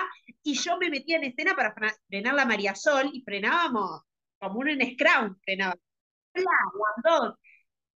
[0.42, 1.74] y yo me metía en escena para
[2.08, 4.02] frenar la María Sol, y frenábamos
[4.38, 5.76] como un en scrum, frenaba.
[7.04, 7.34] dos.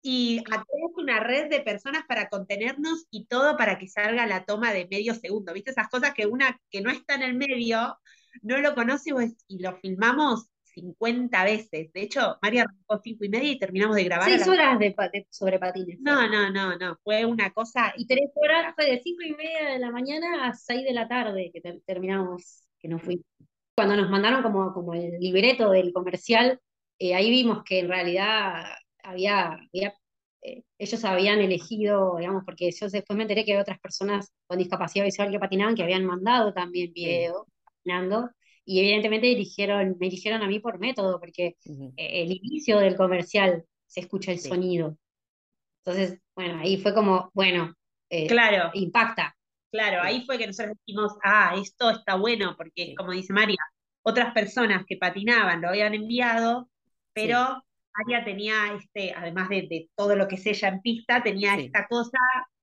[0.01, 0.63] Y a
[0.97, 5.15] una red de personas para contenernos y todo para que salga la toma de medio
[5.15, 5.53] segundo.
[5.53, 7.97] ¿Viste esas cosas que una que no está en el medio
[8.41, 9.11] no lo conoce
[9.47, 11.93] y lo filmamos 50 veces.
[11.93, 14.29] De hecho, María arrancó cinco y media y terminamos de grabar.
[14.29, 14.95] Seis horas de,
[15.29, 15.99] sobre patines.
[15.99, 16.97] No, no, no, no.
[17.03, 17.93] Fue una cosa.
[17.97, 21.07] Y tres horas fue de cinco y media de la mañana a seis de la
[21.07, 23.25] tarde que terminamos, que nos fuimos.
[23.75, 26.59] Cuando nos mandaron como, como el libreto del comercial,
[26.99, 28.65] eh, ahí vimos que en realidad
[29.03, 34.31] había, eh, ellos habían elegido, digamos, porque yo después me enteré que había otras personas
[34.47, 37.47] con discapacidad visual que patinaban que habían mandado también video
[38.65, 41.93] y evidentemente dirigieron, me eligieron a mí por método, porque Ujú.
[41.97, 44.49] eh, el inicio del comercial se escucha el Sí.
[44.49, 44.97] sonido.
[45.85, 47.73] Entonces, bueno, ahí fue como, bueno,
[48.09, 49.35] eh, Claro, impacta.
[49.71, 52.95] claro, ahí fue que nosotros dijimos, ah, esto está bueno, porque Sí.
[52.95, 53.57] como dice María,
[54.03, 56.69] otras personas que patinaban lo habían enviado,
[57.13, 57.63] pero
[57.97, 61.65] María tenía este, además de, de todo lo que es ella en pista, tenía Sí.
[61.65, 62.17] esta cosa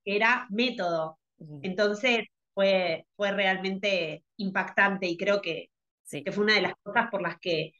[0.04, 1.18] que era método.
[1.38, 1.60] Ujú.
[1.62, 5.69] Entonces fue, fue realmente impactante y creo que,
[6.10, 6.24] Sí.
[6.24, 7.72] que fue una de las cosas por las que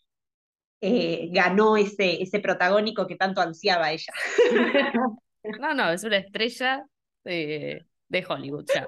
[0.81, 4.13] eh, ganó ese, ese protagónico que tanto ansiaba ella.
[5.59, 6.87] No, no, es una estrella
[7.25, 8.87] de, de Hollywood ya.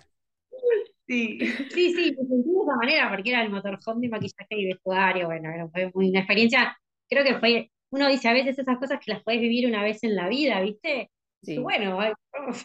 [1.07, 1.38] Sí.
[1.70, 5.26] Sí, sí, me sentí de esa manera, porque era el motorhome de maquillaje y vestuario,
[5.26, 6.76] bueno, fue muy una experiencia,
[7.09, 10.03] creo que fue, uno dice a veces esas cosas que las puedes vivir una vez
[10.05, 11.11] en la vida, ¿viste?
[11.55, 11.59] Y Sí.
[11.61, 12.64] bueno, ay, vamos.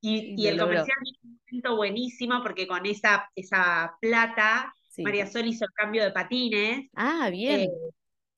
[0.00, 0.86] Y, Y y el logró.
[0.86, 5.04] comercial un momento buenísimo porque con esa, esa plata, Sí.
[5.04, 7.60] María Sol hizo el cambio de patines, Ah, bien.
[7.60, 7.68] eh,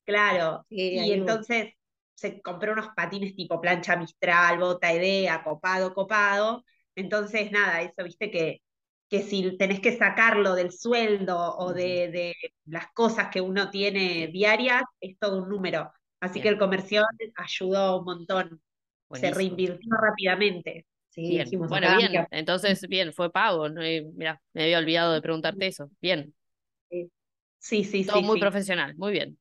[0.05, 1.73] claro, y entonces
[2.15, 6.63] se compró unos patines tipo plancha Mistral, bota idea, copado, copado.
[6.95, 8.61] Entonces, nada, eso, viste que,
[9.09, 12.35] que si tenés que sacarlo del sueldo o de, de
[12.65, 15.91] las cosas que uno tiene diarias, es todo un número.
[16.19, 16.43] Así Bien.
[16.43, 17.05] que el comercial
[17.35, 18.61] ayudó un montón,
[19.13, 20.85] se reinvirtió rápidamente.
[21.09, 21.45] Sí, Bien.
[21.45, 22.27] dijimos Bueno, bien.
[22.31, 23.69] Entonces, bien, fue pago.
[23.69, 23.81] ¿no?
[23.81, 25.89] Eh, Mira, me había olvidado de preguntarte eso.
[26.01, 26.33] Bien.
[27.61, 28.95] Sí, sí, Todo sí, muy sí, profesional.
[28.97, 29.39] Muy bien.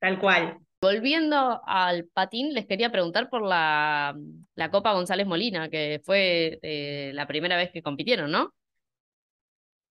[0.00, 0.60] Tal cual.
[0.80, 4.16] Volviendo al patín, les quería preguntar por la,
[4.56, 8.52] la Copa González Molina, que fue eh, la primera vez que compitieron, ¿no?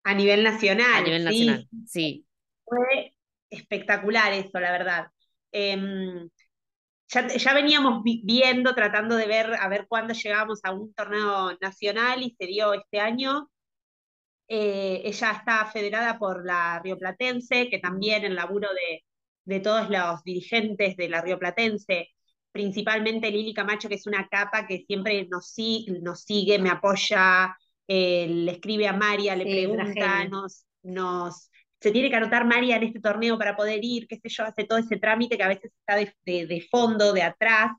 [0.03, 1.67] A nivel nacional, A nivel sí, nacional.
[1.85, 2.25] Sí.
[2.65, 3.13] fue
[3.49, 5.07] espectacular eso, la verdad.
[5.51, 6.29] Em,
[7.09, 11.53] ya, ya veníamos vi- viendo, tratando de ver a ver cuándo llegábamos a un torneo
[11.61, 13.49] nacional y se dio este año.
[14.53, 19.03] Eh, ella está federada por la Rioplatense, que también el laburo de,
[19.45, 22.09] de todos los dirigentes de la Rioplatense,
[22.51, 27.55] principalmente Lili Camacho, que es una capa que siempre nos, si- nos sigue, me apoya,
[27.87, 31.49] eh, le escribe a María, le Sí, pregunta, nos, nos,
[31.79, 34.65] se tiene que anotar María en este torneo para poder ir, qué sé yo, hace
[34.65, 37.71] todo ese trámite que a veces está de, de- de fondo, de atrás,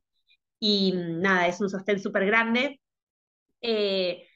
[0.61, 2.81] y mm, nada, es un sostén súper grande.
[3.61, 4.27] Eh,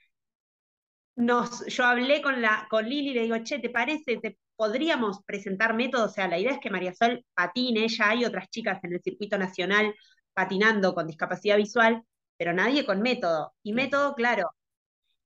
[1.16, 4.18] nos, yo hablé con, la, con Lili y le digo, che, ¿te parece?
[4.18, 6.12] ¿Te podríamos presentar métodos?
[6.12, 9.02] O sea, la idea es que María Sol patine, ya hay otras chicas en el
[9.02, 9.94] circuito nacional
[10.34, 12.02] patinando con discapacidad visual,
[12.36, 13.54] pero nadie con método.
[13.62, 14.50] Y método, claro,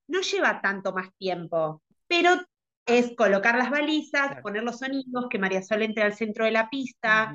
[0.09, 2.31] no lleva tanto más tiempo, pero
[2.87, 4.43] es colocar las balizas, Claro.
[4.43, 7.33] poner los sonidos, que María Sol entre al centro de la pista,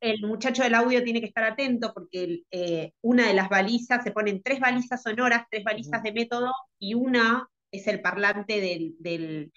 [0.00, 4.12] el muchacho del audio tiene que estar atento porque eh, una de las balizas, se
[4.12, 7.48] ponen tres balizas sonoras, tres balizas de método, y una
[7.78, 9.52] es el parlante del, del,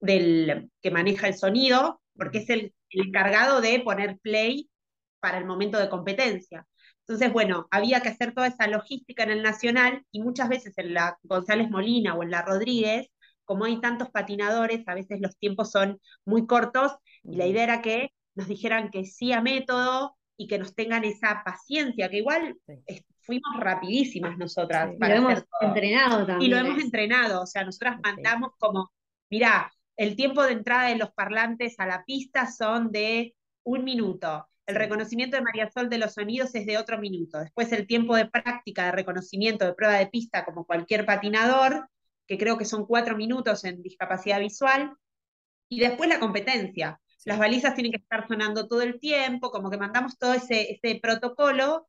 [0.00, 4.70] del que maneja el sonido, porque es el, el encargado de poner play
[5.20, 6.66] para el momento de competencia.
[7.00, 10.94] Entonces, bueno, había que hacer toda esa logística en el Nacional y muchas veces en
[10.94, 13.08] la González Molina o en la Rodríguez,
[13.44, 16.92] como hay tantos patinadores, a veces los tiempos son muy cortos
[17.24, 21.04] y la idea era que nos dijeran que sí a método y que nos tengan
[21.04, 22.74] esa paciencia, que igual Sí.
[23.30, 24.96] Fuimos rapidísimas nosotras Sí.
[24.96, 25.68] Y para lo hemos todo.
[25.68, 26.50] entrenado Y también.
[26.50, 28.90] lo hemos entrenado, o sea, nosotras mandamos como,
[29.30, 34.48] mirá, el tiempo de entrada de los parlantes a la pista son de un minuto.
[34.66, 37.38] El reconocimiento de María Sol de los sonidos es de otro minuto.
[37.38, 41.88] Después el tiempo de práctica, de reconocimiento, de prueba de pista, como cualquier patinador,
[42.26, 44.94] que creo que son cuatro minutos en discapacidad visual.
[45.68, 47.00] Y después la competencia.
[47.24, 50.98] Las balizas tienen que estar sonando todo el tiempo, como que mandamos todo ese, ese
[51.00, 51.86] protocolo.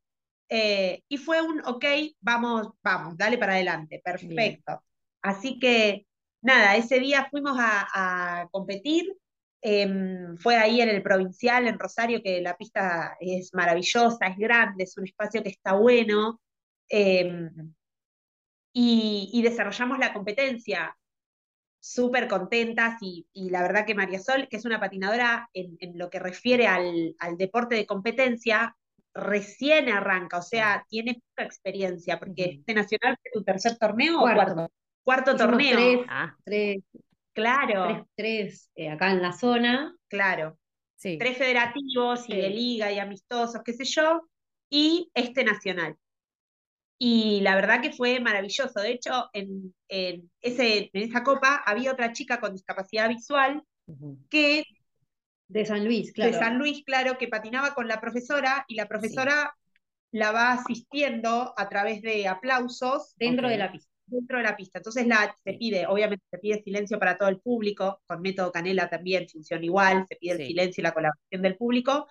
[0.48, 1.84] Eh, y fue un, ok,
[2.20, 4.84] vamos, vamos, dale para adelante, perfecto.
[5.22, 6.06] Así que,
[6.42, 9.14] nada, ese día fuimos a, a competir.
[9.64, 14.84] em, fue ahí en el provincial, en Rosario, que la pista es maravillosa, es grande,
[14.84, 16.40] es un espacio que está bueno.
[16.88, 17.74] em,
[18.74, 20.96] y, y desarrollamos la competencia
[21.80, 25.98] súper contentas y, y la verdad que María Sol, que es una patinadora en, en
[25.98, 28.76] lo que refiere al, al deporte de competencia,
[29.14, 34.52] recién arranca, o sea, tiene poca experiencia, porque este nacional fue tu tercer torneo Cuarto.
[34.52, 34.72] o cuarto.
[35.04, 35.76] Cuarto Hicimos torneo.
[35.76, 36.78] tres, Ah, tres,
[37.34, 39.96] Claro, tres, tres, eh, acá en la zona.
[40.08, 40.58] claro.
[40.96, 41.18] sí.
[41.18, 44.22] Tres federativos y de liga y amistosos, qué sé yo,
[44.70, 45.96] y este nacional.
[46.98, 48.80] Y la verdad que fue maravilloso.
[48.80, 53.62] De hecho, en, en ese, en esa copa había otra chica con discapacidad visual
[54.30, 54.64] que
[55.52, 56.32] De San Luis, claro.
[56.32, 59.54] de San Luis, claro, que patinaba con la profesora y la profesora
[60.10, 63.90] la va asistiendo a través de aplausos Dentro de la pista.
[64.06, 64.78] dentro de la pista.
[64.78, 68.88] Entonces la, se pide, obviamente se pide silencio para todo el público, con método Canela
[68.88, 72.06] también funciona igual, se pide el silencio y la colaboración del público,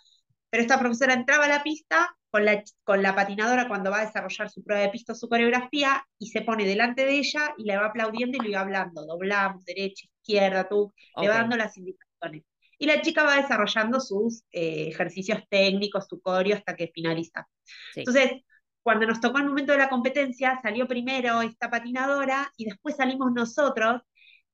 [0.52, 4.06] pero esta profesora entraba a la pista con la, con la patinadora cuando va a
[4.06, 7.64] desarrollar su prueba de pista o su coreografía y se pone delante de ella y
[7.64, 11.76] le va aplaudiendo y le va hablando, doblamos, derecha, izquierda, tú, le va dando las
[11.78, 12.44] indicaciones.
[12.82, 17.48] Y la chica va desarrollando sus eh, ejercicios técnicos, su coreo, hasta que finaliza.
[17.96, 18.42] Entonces,
[18.82, 23.34] cuando nos tocó el momento de la competencia, salió primero esta patinadora y después salimos
[23.34, 24.02] nosotros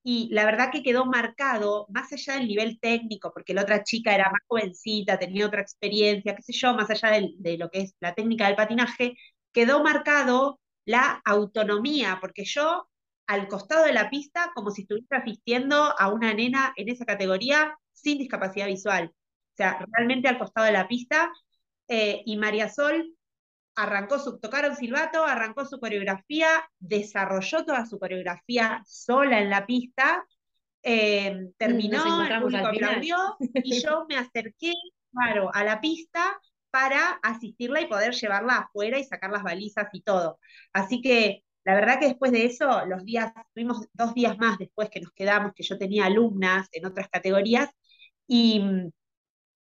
[0.03, 4.13] y la verdad que quedó marcado, más allá del nivel técnico, porque la otra chica
[4.13, 7.79] era más jovencita, tenía otra experiencia, qué sé yo, más allá de, de lo que
[7.83, 9.15] es la técnica del patinaje,
[9.53, 12.89] quedó marcado la autonomía, porque yo
[13.25, 17.77] al costado de la pista, como si estuviera asistiendo a una nena en esa categoría
[17.97, 19.11] sin discapacidad visual.
[19.13, 21.31] O sea, realmente al costado de la pista.
[21.87, 23.15] Eh, y María Sol
[23.75, 26.47] arrancó su, tocaron silbato, arrancó su coreografía,
[26.79, 30.25] desarrolló toda su coreografía sola en la pista,
[30.83, 34.73] eh, terminó, el público aplaudió y yo me acerqué,
[35.11, 36.39] claro, a la pista
[36.69, 40.39] para asistirla y poder llevarla afuera y sacar las balizas y todo.
[40.73, 44.89] Así que la verdad que después de eso, los días, tuvimos dos días más después
[44.89, 47.69] que nos quedamos, que yo tenía alumnas en otras categorías,
[48.27, 48.61] y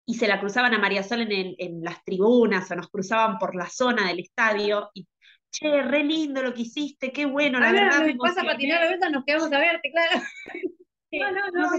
[0.08, 3.56] y se la cruzaban a María Sol en, en las tribunas o nos cruzaban por
[3.56, 5.06] la zona del estadio y
[5.50, 8.04] che, re lindo lo que hiciste, qué bueno, la verdad.
[8.04, 10.22] Me pasa a patinar a veces, nos quedamos a verte, claro.
[11.12, 11.70] no, no, no,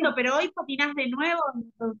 [0.00, 1.40] no, pero hoy patinás de nuevo.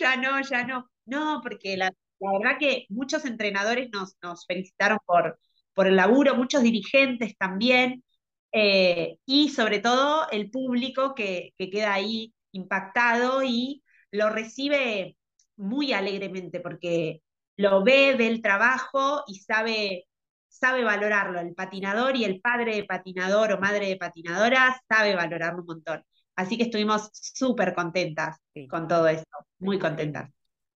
[0.00, 0.90] ya no, ya no.
[1.06, 5.38] No, porque la, la verdad que muchos entrenadores nos, nos felicitaron por,
[5.72, 8.02] por el laburo, muchos dirigentes también,
[8.50, 15.16] eh, y sobre todo el público que, que queda ahí impactado y lo recibe
[15.56, 17.22] muy alegremente porque
[17.56, 20.06] lo ve, del trabajo y sabe,
[20.48, 21.40] sabe valorarlo.
[21.40, 26.02] El patinador y el padre de patinador o madre de patinadora sabe valorarlo un montón.
[26.36, 28.38] Así que estuvimos súper contentas
[28.68, 30.30] con todo esto, muy contentas.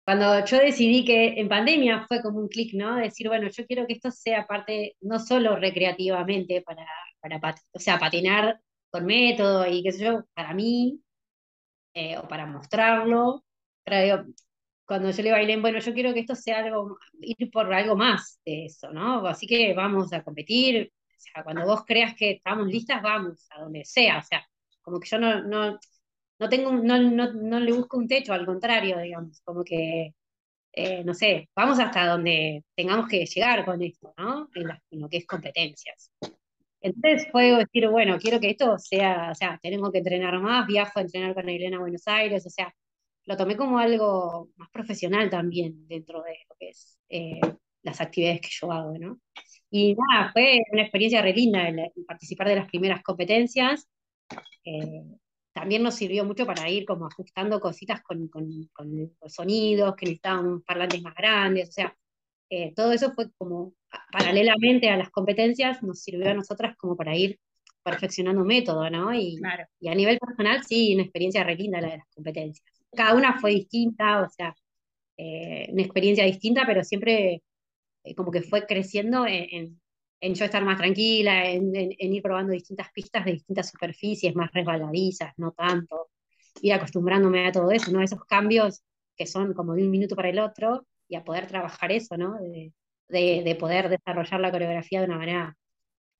[0.05, 2.97] Cuando yo decidí que en pandemia fue como un clic, ¿no?
[2.97, 6.87] Decir, bueno, yo quiero que esto sea parte, no solo recreativamente, para,
[7.21, 8.61] para o sea, patinar
[8.91, 11.01] con método y qué sé yo, para mí,
[11.95, 13.45] eh, o para mostrarlo.
[13.85, 14.27] Pero
[14.87, 18.41] cuando yo le bailé, bueno, yo quiero que esto sea algo, ir por algo más
[18.45, 19.27] de eso, ¿no?
[19.27, 20.93] Así que vamos a competir.
[20.95, 24.19] O sea, cuando vos creas que estamos listas, vamos a donde sea.
[24.19, 24.47] O sea,
[24.83, 25.79] como que yo no, no,
[26.39, 30.15] no tengo, no, no, no le busco un techo, al contrario, digamos, como que,
[30.73, 34.49] eh, no sé, vamos hasta donde tengamos que llegar con esto, ¿no?
[34.55, 36.11] En, en lo que es competencias.
[36.85, 40.99] Entonces fue decir, bueno, quiero que esto sea, o sea, tengo que entrenar más, viajo
[40.99, 42.75] a entrenar con Elena a Buenos Aires, o sea,
[43.25, 47.41] lo tomé como algo más profesional también dentro de lo que es eh,
[47.83, 49.19] las actividades que yo hago, ¿no?
[49.71, 53.89] Y nada, fue una experiencia re linda el, participar de las primeras competencias.
[54.67, 55.05] Eh,
[55.55, 60.61] también nos sirvió mucho para ir como ajustando cositas con, con, con sonidos, que necesitaban
[60.61, 61.97] parlantes más grandes, o sea,
[62.51, 63.75] eh, todo eso fue como
[64.13, 67.39] paralelamente a las competencias, nos sirvió a nosotras como para ir
[67.83, 69.15] perfeccionando método, ¿no?
[69.15, 69.41] Y,
[69.81, 72.67] y a nivel personal, sí, una experiencia re linda la de las competencias.
[72.93, 74.55] Cada una fue distinta, o sea,
[75.17, 77.43] eh, una experiencia distinta, pero siempre
[78.05, 79.81] eh, como que fue creciendo en,
[80.21, 85.33] en, yo estar más tranquila, en, ir probando distintas pistas de distintas superficies, más resbaladizas,
[85.37, 86.09] no tanto,
[86.63, 88.03] ir acostumbrándome a todo eso, ¿no?
[88.03, 88.83] Esos cambios
[89.17, 92.35] que son como de un minuto para el otro, y a poder trabajar eso, ¿no?
[92.41, 92.73] De,
[93.09, 95.57] de, poder desarrollar la coreografía de una manera,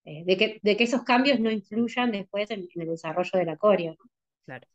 [0.05, 3.57] eh, de, que, de que esos cambios no influyan después en, el desarrollo de la
[3.57, 3.97] coreo.
[3.99, 4.11] ¿no?
[4.45, 4.67] Claro.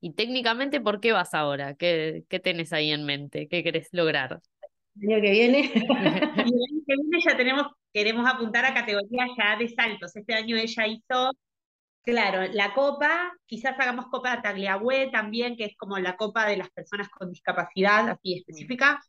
[0.00, 1.74] Y técnicamente, ¿por qué vas ahora?
[1.74, 3.46] ¿Qué, qué tenés ahí en mente?
[3.46, 4.40] ¿Qué querés lograr?
[5.00, 5.72] El año que viene.
[5.74, 10.16] el año que viene ya tenemos, queremos apuntar a categorías ya de saltos.
[10.16, 11.30] Este año ella hizo,
[12.02, 16.56] claro, la copa, quizás hagamos copa de Tagliabue también, que es como la copa de
[16.56, 19.00] las personas con discapacidad, así específica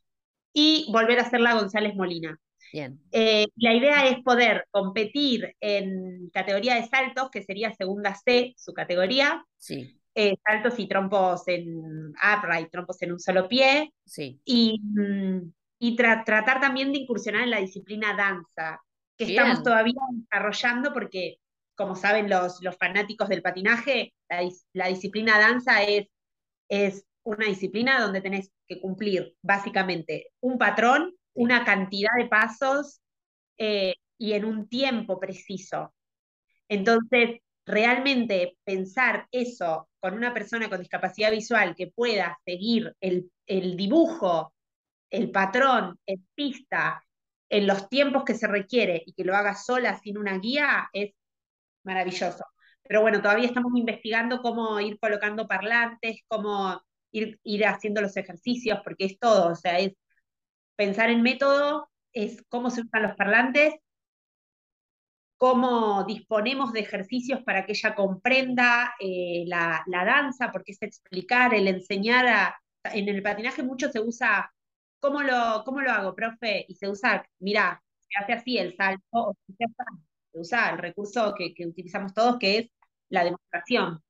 [0.57, 2.39] y volver a hacer la González Molina.
[2.71, 2.97] Bien.
[3.11, 8.73] Eh, la idea es poder competir en categoría de saltos, que sería segunda C, su
[8.73, 9.45] categoría.
[9.57, 9.99] Sí.
[10.15, 13.93] Eh, saltos y trompos en upright, trompos en un solo pie.
[14.05, 14.39] Sí.
[14.45, 18.81] Y, mm, y tratar también de incursionar en la disciplina danza,
[19.17, 21.39] que estamos todavía desarrollando porque,
[21.75, 26.07] como saben los, los fanáticos del patinaje, la, la disciplina danza es,
[26.69, 33.01] es una disciplina donde tenés que cumplir básicamente un patrón, una cantidad de pasos
[33.57, 35.93] eh, y en un tiempo preciso.
[36.69, 43.76] Entonces, realmente pensar eso con una persona con discapacidad visual que pueda seguir el, el
[43.76, 44.53] dibujo,
[45.09, 47.03] el patrón en pista
[47.49, 51.13] en los tiempos que se requiere y que lo haga sola sin una guía, es
[51.84, 52.43] maravilloso.
[52.84, 56.82] Pero bueno, todavía estamos investigando cómo ir colocando parlantes, cómo
[57.43, 59.93] ir, haciendo los ejercicios, porque es todo, o sea, es
[60.76, 63.76] pensar en método, es cómo se usan los parlantes,
[65.38, 71.68] cómo disponemos de ejercicios para que ella comprenda eh, la, danza, porque es explicar, el
[71.68, 74.51] enseñar a, en el patinaje mucho se usa,
[74.99, 76.66] ¿cómo lo, cómo lo hago, profe?
[76.68, 79.36] Y se usa, mira, se hace así el salto,
[80.32, 82.70] se usa el recurso que, utilizamos todos, que es
[83.09, 84.01] la demostración.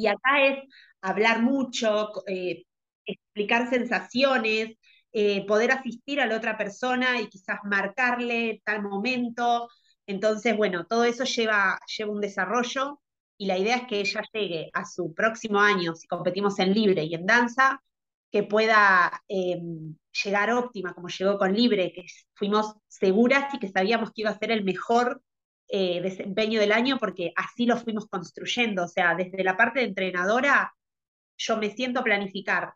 [0.00, 0.64] Y acá es
[1.02, 2.64] hablar mucho, eh,
[3.04, 4.76] explicar sensaciones,
[5.12, 9.68] eh, poder asistir a la otra persona y quizás marcarle tal momento.
[10.06, 13.00] Entonces, bueno, todo eso lleva, lleva un desarrollo
[13.36, 17.04] y la idea es que ella llegue a su próximo año, si competimos en libre
[17.04, 17.82] y en danza,
[18.30, 24.10] que pueda em, llegar óptima como llegó con libre, que fuimos seguras y que sabíamos
[24.12, 25.22] que iba a ser el mejor
[25.72, 28.84] eh, desempeño del año porque así lo fuimos construyendo.
[28.84, 30.74] O sea, desde la parte de entrenadora,
[31.36, 32.74] yo me siento a planificar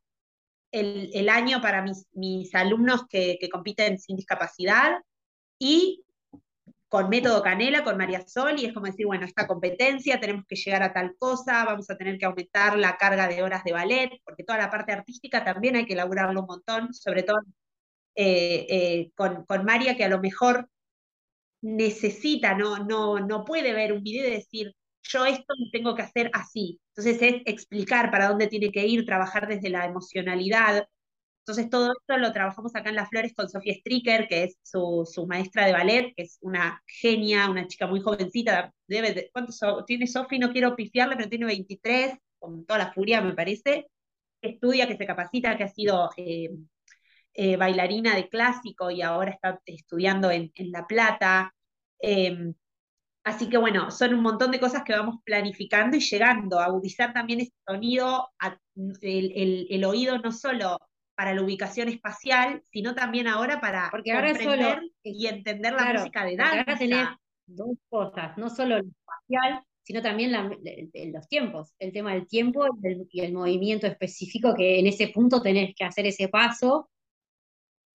[0.70, 5.02] el, año para mis, mis alumnos que, que, compiten sin discapacidad
[5.58, 6.04] y
[6.88, 10.54] con método Canela, con María Sol, y es como decir, bueno, esta competencia, tenemos que
[10.54, 14.10] llegar a tal cosa, vamos a tener que aumentar la carga de horas de ballet,
[14.24, 17.38] porque toda la parte artística también hay que elaborarlo un montón, sobre todo
[18.14, 20.68] eh, eh, con, con María, que a lo mejor
[21.64, 26.30] necesita, no, no, no puede ver un video y decir, yo esto tengo que hacer
[26.34, 26.78] así.
[26.94, 30.86] Entonces es explicar para dónde tiene que ir, trabajar desde la emocionalidad.
[31.40, 35.08] Entonces todo esto lo trabajamos acá en Las Flores con Sofía Stricker, que es su,
[35.10, 38.72] su, maestra de ballet, que es una genia, una chica muy jovencita.
[38.86, 40.38] Debe ¿Cuántos tiene Sofía?
[40.40, 43.86] No quiero pifiarle, pero tiene 23, con toda la furia me parece.
[44.42, 46.50] estudia, que se capacita, que ha sido eh,
[47.34, 51.54] eh, bailarina de clásico y ahora está estudiando en, en La Plata.
[52.00, 52.54] Eh,
[53.24, 57.14] Así que bueno, son un montón de cosas que vamos planificando y llegando, a agudizar
[57.14, 58.28] también ese sonido,
[59.00, 60.78] el, oído no solo
[61.14, 66.24] para la ubicación espacial, sino también ahora para porque ahora comprender y entender la música
[66.26, 66.58] de danza.
[66.58, 67.08] Ahora tenés
[67.46, 70.32] dos cosas, no solo lo espacial, sino también
[71.14, 72.66] los tiempos, el tema del tiempo
[73.10, 76.90] y el, movimiento específico que en ese punto tenés que hacer ese paso.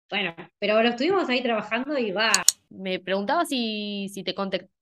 [0.10, 2.32] Bueno, pero lo estuvimos ahí trabajando y va.
[2.70, 4.36] Me preguntaba si, si te,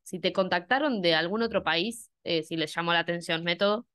[0.04, 3.86] si te contactaron de algún otro país, eh, si les llamó la atención método.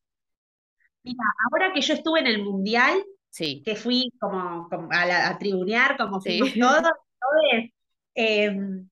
[1.03, 3.63] Mira, ahora que yo estuve en el Mundial, sí.
[3.65, 7.71] que fui como, a, a, tribunear, como fuimos todos, todos
[8.15, 8.89] em,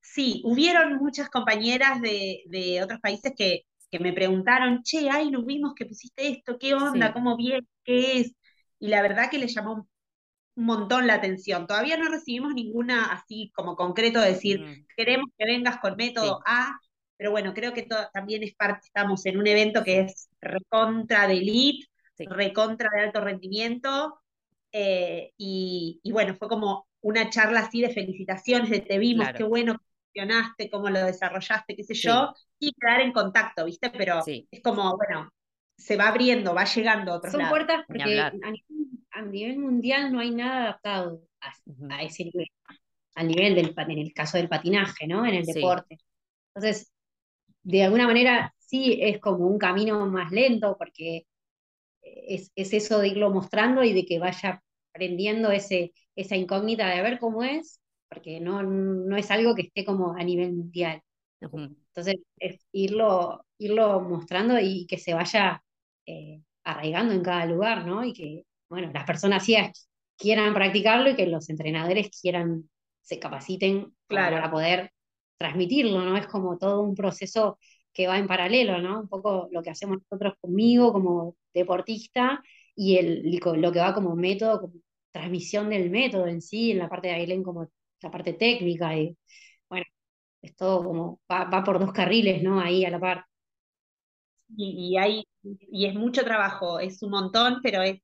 [0.00, 5.74] sí, hubieron muchas compañeras de, otros países que, que, me preguntaron, che, ay, nos vimos
[5.74, 7.12] que pusiste esto, ¿qué onda?
[7.12, 7.66] ¿Cómo bien?
[7.84, 8.34] ¿Qué es?
[8.80, 9.88] Y la verdad que les llamó
[10.54, 11.66] un montón la atención.
[11.66, 14.86] Todavía no recibimos ninguna así como concreto de decir, mm.
[14.96, 16.78] queremos que vengas con método A,
[17.16, 21.34] pero bueno, creo que también es parte, estamos en un evento que es recontra de
[21.34, 21.86] elite,
[22.18, 24.18] recontra de alto rendimiento,
[24.72, 29.74] eh, y, bueno, fue como una charla así de felicitaciones, de te vimos, qué bueno
[29.74, 33.90] que funcionaste, cómo lo desarrollaste, qué sé yo, y quedar en contacto, ¿viste?
[33.90, 35.30] Pero es como, bueno,
[35.76, 38.91] se va abriendo, va llegando a otros Son puertas porque a nivel
[39.58, 41.22] mundial no hay nada adaptado
[41.90, 42.48] a, ese nivel,
[43.14, 45.26] al nivel del, en el caso del patinaje, ¿no?
[45.26, 45.98] En el deporte.
[46.54, 46.92] Entonces,
[47.62, 51.26] de alguna manera sí es como un camino más lento porque
[52.02, 57.18] es, eso de irlo mostrando y de que vaya aprendiendo ese, esa incógnita de ver
[57.18, 61.00] cómo es, porque no, no es algo que esté como a nivel mundial.
[61.40, 65.62] Entonces, es irlo, irlo mostrando y que se vaya
[66.06, 68.04] eh, arraigando en cada lugar, ¿no?
[68.04, 72.70] Y que bueno, las personas ciegas quieran practicarlo y que los entrenadores quieran,
[73.02, 74.90] se capaciten para poder
[75.36, 76.16] transmitirlo, ¿no?
[76.16, 77.58] Es como todo un proceso
[77.92, 79.00] que va en paralelo, ¿no?
[79.00, 82.42] Un poco lo que hacemos nosotros conmigo como deportista
[82.74, 84.74] y el, lo que va como método, como
[85.10, 87.68] transmisión del método en sí, en la parte de Aileen como
[88.00, 89.14] la parte técnica y
[89.68, 89.84] bueno,
[90.42, 92.60] es todo como, va, por dos carriles, ¿no?
[92.60, 93.26] Ahí a la par.
[94.56, 98.00] Y, y, hay, y es mucho trabajo, es un montón, pero es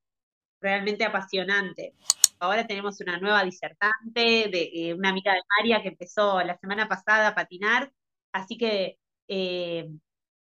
[0.60, 1.94] realmente apasionante.
[2.40, 6.88] Ahora tenemos una nueva disertante, de, eh, una amiga de María que empezó la semana
[6.88, 7.92] pasada a patinar,
[8.32, 8.98] así que
[9.28, 9.88] eh,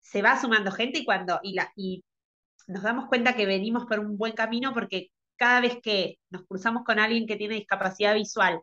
[0.00, 2.04] se va sumando gente y cuando y, la, y
[2.66, 6.84] nos damos cuenta que venimos por un buen camino porque cada vez que nos cruzamos
[6.84, 8.60] con alguien que tiene discapacidad visual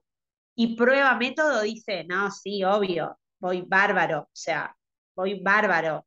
[0.55, 4.75] y prueba método, dice, no, sí, obvio, voy bárbaro, o sea,
[5.15, 6.05] voy bárbaro,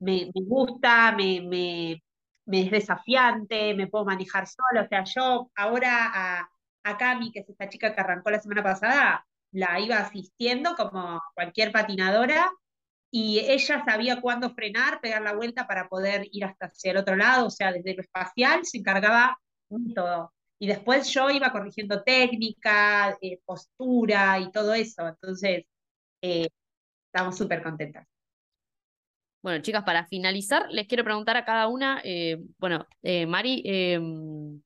[0.00, 2.02] me, me gusta, me, me,
[2.48, 4.84] me es desafiante, me puedo manejar solo.
[4.84, 6.48] O sea, yo ahora a,
[6.84, 11.22] a Cami, que es esta chica que arrancó la semana pasada, la iba asistiendo como
[11.34, 12.50] cualquier patinadora
[13.10, 17.16] y ella sabía cuándo frenar, pegar la vuelta para poder ir hasta hacia el otro
[17.16, 19.38] lado, o sea, desde lo espacial se encargaba
[19.68, 20.32] de todo.
[20.58, 25.06] Y después yo iba corrigiendo técnica, eh, postura y todo eso.
[25.08, 25.64] Entonces,
[26.22, 26.48] eh,
[27.06, 28.06] estamos súper contentas.
[29.42, 34.60] Bueno, chicas, para finalizar, les quiero preguntar a cada una, eh, bueno, Mari, em,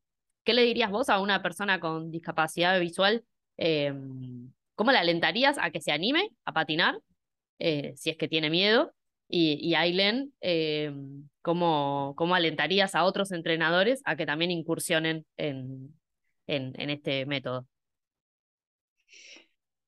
[0.44, 3.24] ¿qué le dirías vos a una persona con discapacidad visual?
[3.56, 6.98] Em, ¿Cómo la alentarías a que se anime a patinar?
[7.58, 8.92] Eh, si es que tiene miedo.
[9.28, 10.92] Y, y Aileen, eh,
[11.40, 15.94] ¿cómo, alentarías a otros entrenadores a que también incursionen en,
[16.48, 17.66] en, este método?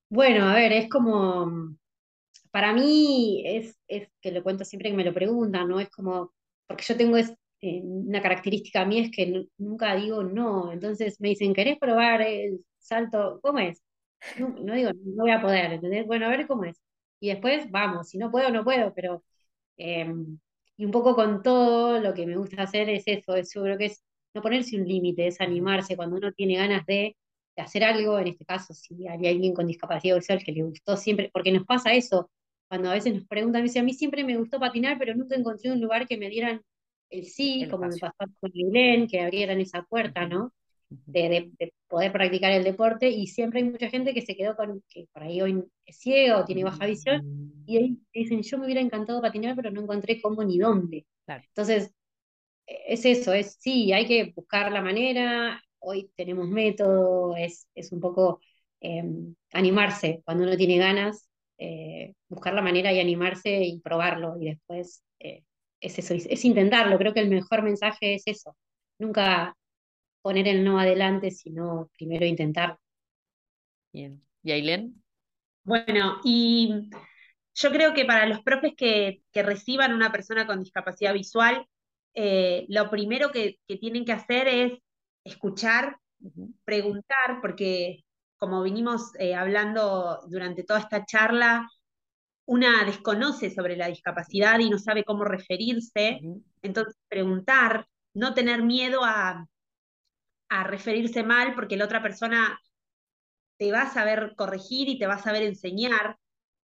[0.08, 1.76] Bueno, a ver, es como,
[2.54, 5.80] para mí es, es, que lo cuento siempre que me lo preguntan, ¿no?
[5.80, 6.32] Es como,
[6.66, 11.20] porque yo tengo es, eh, una característica a mí es que nunca digo no, entonces
[11.20, 13.40] me dicen, ¿querés probar el salto?
[13.42, 13.82] ¿Cómo es?
[14.38, 16.06] No, no digo, no voy a poder, ¿entendés?
[16.06, 16.80] Bueno, a ver cómo es
[17.20, 19.24] y después vamos, si no puedo, no puedo, pero...
[19.76, 20.38] Em,
[20.76, 23.78] y un poco con todo lo que me gusta hacer es eso, es, yo creo
[23.78, 27.16] que es no ponerse un límite, es animarse cuando uno tiene ganas de,
[27.56, 31.30] hacer algo, en este caso, si hay alguien con discapacidad visual que le gustó siempre,
[31.32, 32.30] porque nos pasa eso,
[32.74, 35.36] cuando a veces nos preguntan, me dice, a mí siempre me gustó patinar, pero nunca
[35.36, 36.60] encontré un lugar que me dieran
[37.08, 40.52] el sí, como me pasó con Milén, que abrieran esa puerta, ¿no?
[41.06, 41.52] de,
[41.86, 45.22] poder practicar el deporte y siempre hay mucha gente que se quedó con, que por
[45.22, 47.22] ahí hoy es ciego tiene baja visión
[47.64, 51.06] y ahí dicen, yo me hubiera encantado patinar pero no encontré cómo ni dónde.
[51.28, 51.94] Entonces,
[52.66, 58.00] es eso, es sí, hay que buscar la manera, hoy tenemos método, es, es un
[58.00, 58.40] poco
[58.80, 61.28] em, animarse cuando uno tiene ganas,
[61.58, 65.44] eh, buscar la manera y animarse y probarlo y después eh,
[65.80, 68.56] es eso, es intentarlo, creo que el mejor mensaje es eso,
[68.98, 69.56] nunca
[70.22, 72.78] poner el no adelante, sino primero intentar.
[73.92, 74.22] Bien.
[74.42, 75.02] ¿Y Ailén?
[75.64, 76.90] Bueno, y
[77.54, 81.66] yo creo que para los profes que, reciban una persona con discapacidad visual,
[82.14, 84.72] eh, lo primero que, tienen que hacer es
[85.24, 85.98] escuchar,
[86.64, 88.03] preguntar, porque
[88.44, 91.66] como vinimos eh, hablando durante toda esta charla,
[92.44, 96.20] una desconoce sobre la discapacidad y no sabe cómo referirse,
[96.60, 99.46] entonces preguntar, no tener miedo a,
[100.50, 102.60] a referirse mal porque la otra persona
[103.56, 106.18] te va a saber corregir y te va a saber enseñar.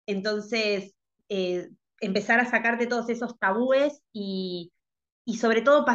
[0.07, 0.95] Entonces,
[1.29, 4.71] eh, empezar a sacarte todos esos tabúes y,
[5.39, 5.85] sobre todo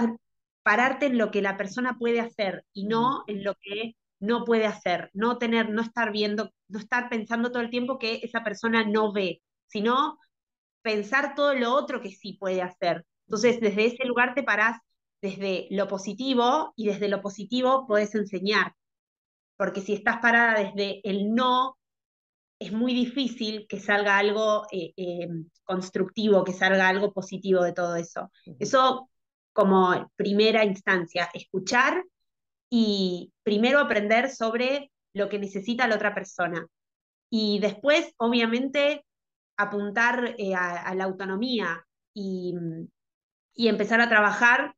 [0.62, 4.66] pararte en lo que la persona puede hacer y no en lo que no puede
[4.66, 8.84] hacer, no tener, no estar viendo, no estar pensando todo el tiempo que esa persona
[8.84, 10.18] no ve, sino
[10.82, 13.04] pensar todo lo otro que sí puede hacer.
[13.26, 14.78] Entonces, desde ese lugar te parás
[15.22, 18.74] desde lo positivo y desde lo positivo podés enseñar.
[19.56, 21.78] Porque si estás parada desde el no,
[22.58, 25.28] es muy difícil que salga algo eh, eh,
[25.64, 28.30] constructivo, que salga algo positivo de todo eso.
[28.58, 29.10] Eso
[29.52, 32.04] como primera instancia, escuchar
[32.76, 36.66] y primero aprender sobre lo que necesita la otra persona.
[37.30, 39.04] Y después, obviamente,
[39.56, 42.56] apuntar eh, a, la autonomía y,
[43.54, 44.74] y empezar a trabajar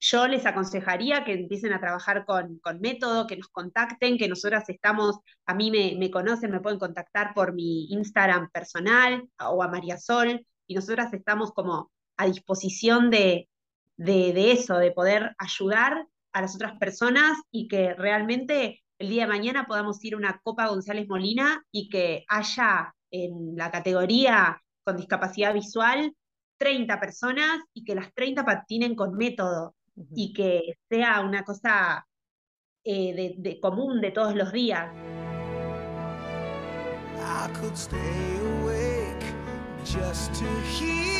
[0.00, 4.68] yo les aconsejaría que empiecen a trabajar con, con método, que nos contacten, que nosotras
[4.68, 9.98] estamos, a mí me, conocen, me pueden contactar por mi Instagram personal o a María
[9.98, 13.48] Sol, y nosotras estamos como a disposición de,
[13.96, 19.28] de, eso, de poder ayudar a las otras personas y que realmente el día de
[19.28, 24.96] mañana podamos ir a una Copa González Molina y que haya en la categoría con
[24.96, 26.14] discapacidad visual
[26.58, 29.74] 30 personas y que las 30 patinen con método
[30.14, 32.06] y que sea una cosa
[32.84, 34.90] eh, de, de, común de todos los días.
[37.16, 39.24] I could stay awake
[39.84, 41.19] just to hear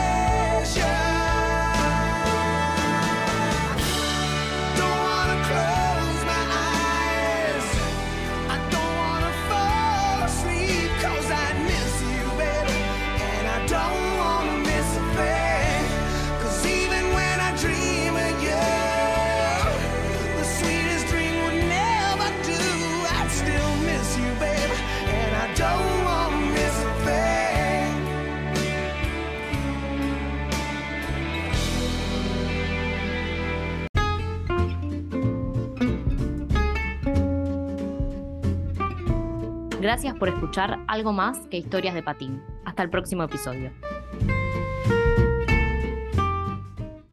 [39.81, 42.43] Gracias por escuchar algo más que historias de patín.
[42.65, 43.71] Hasta el próximo episodio.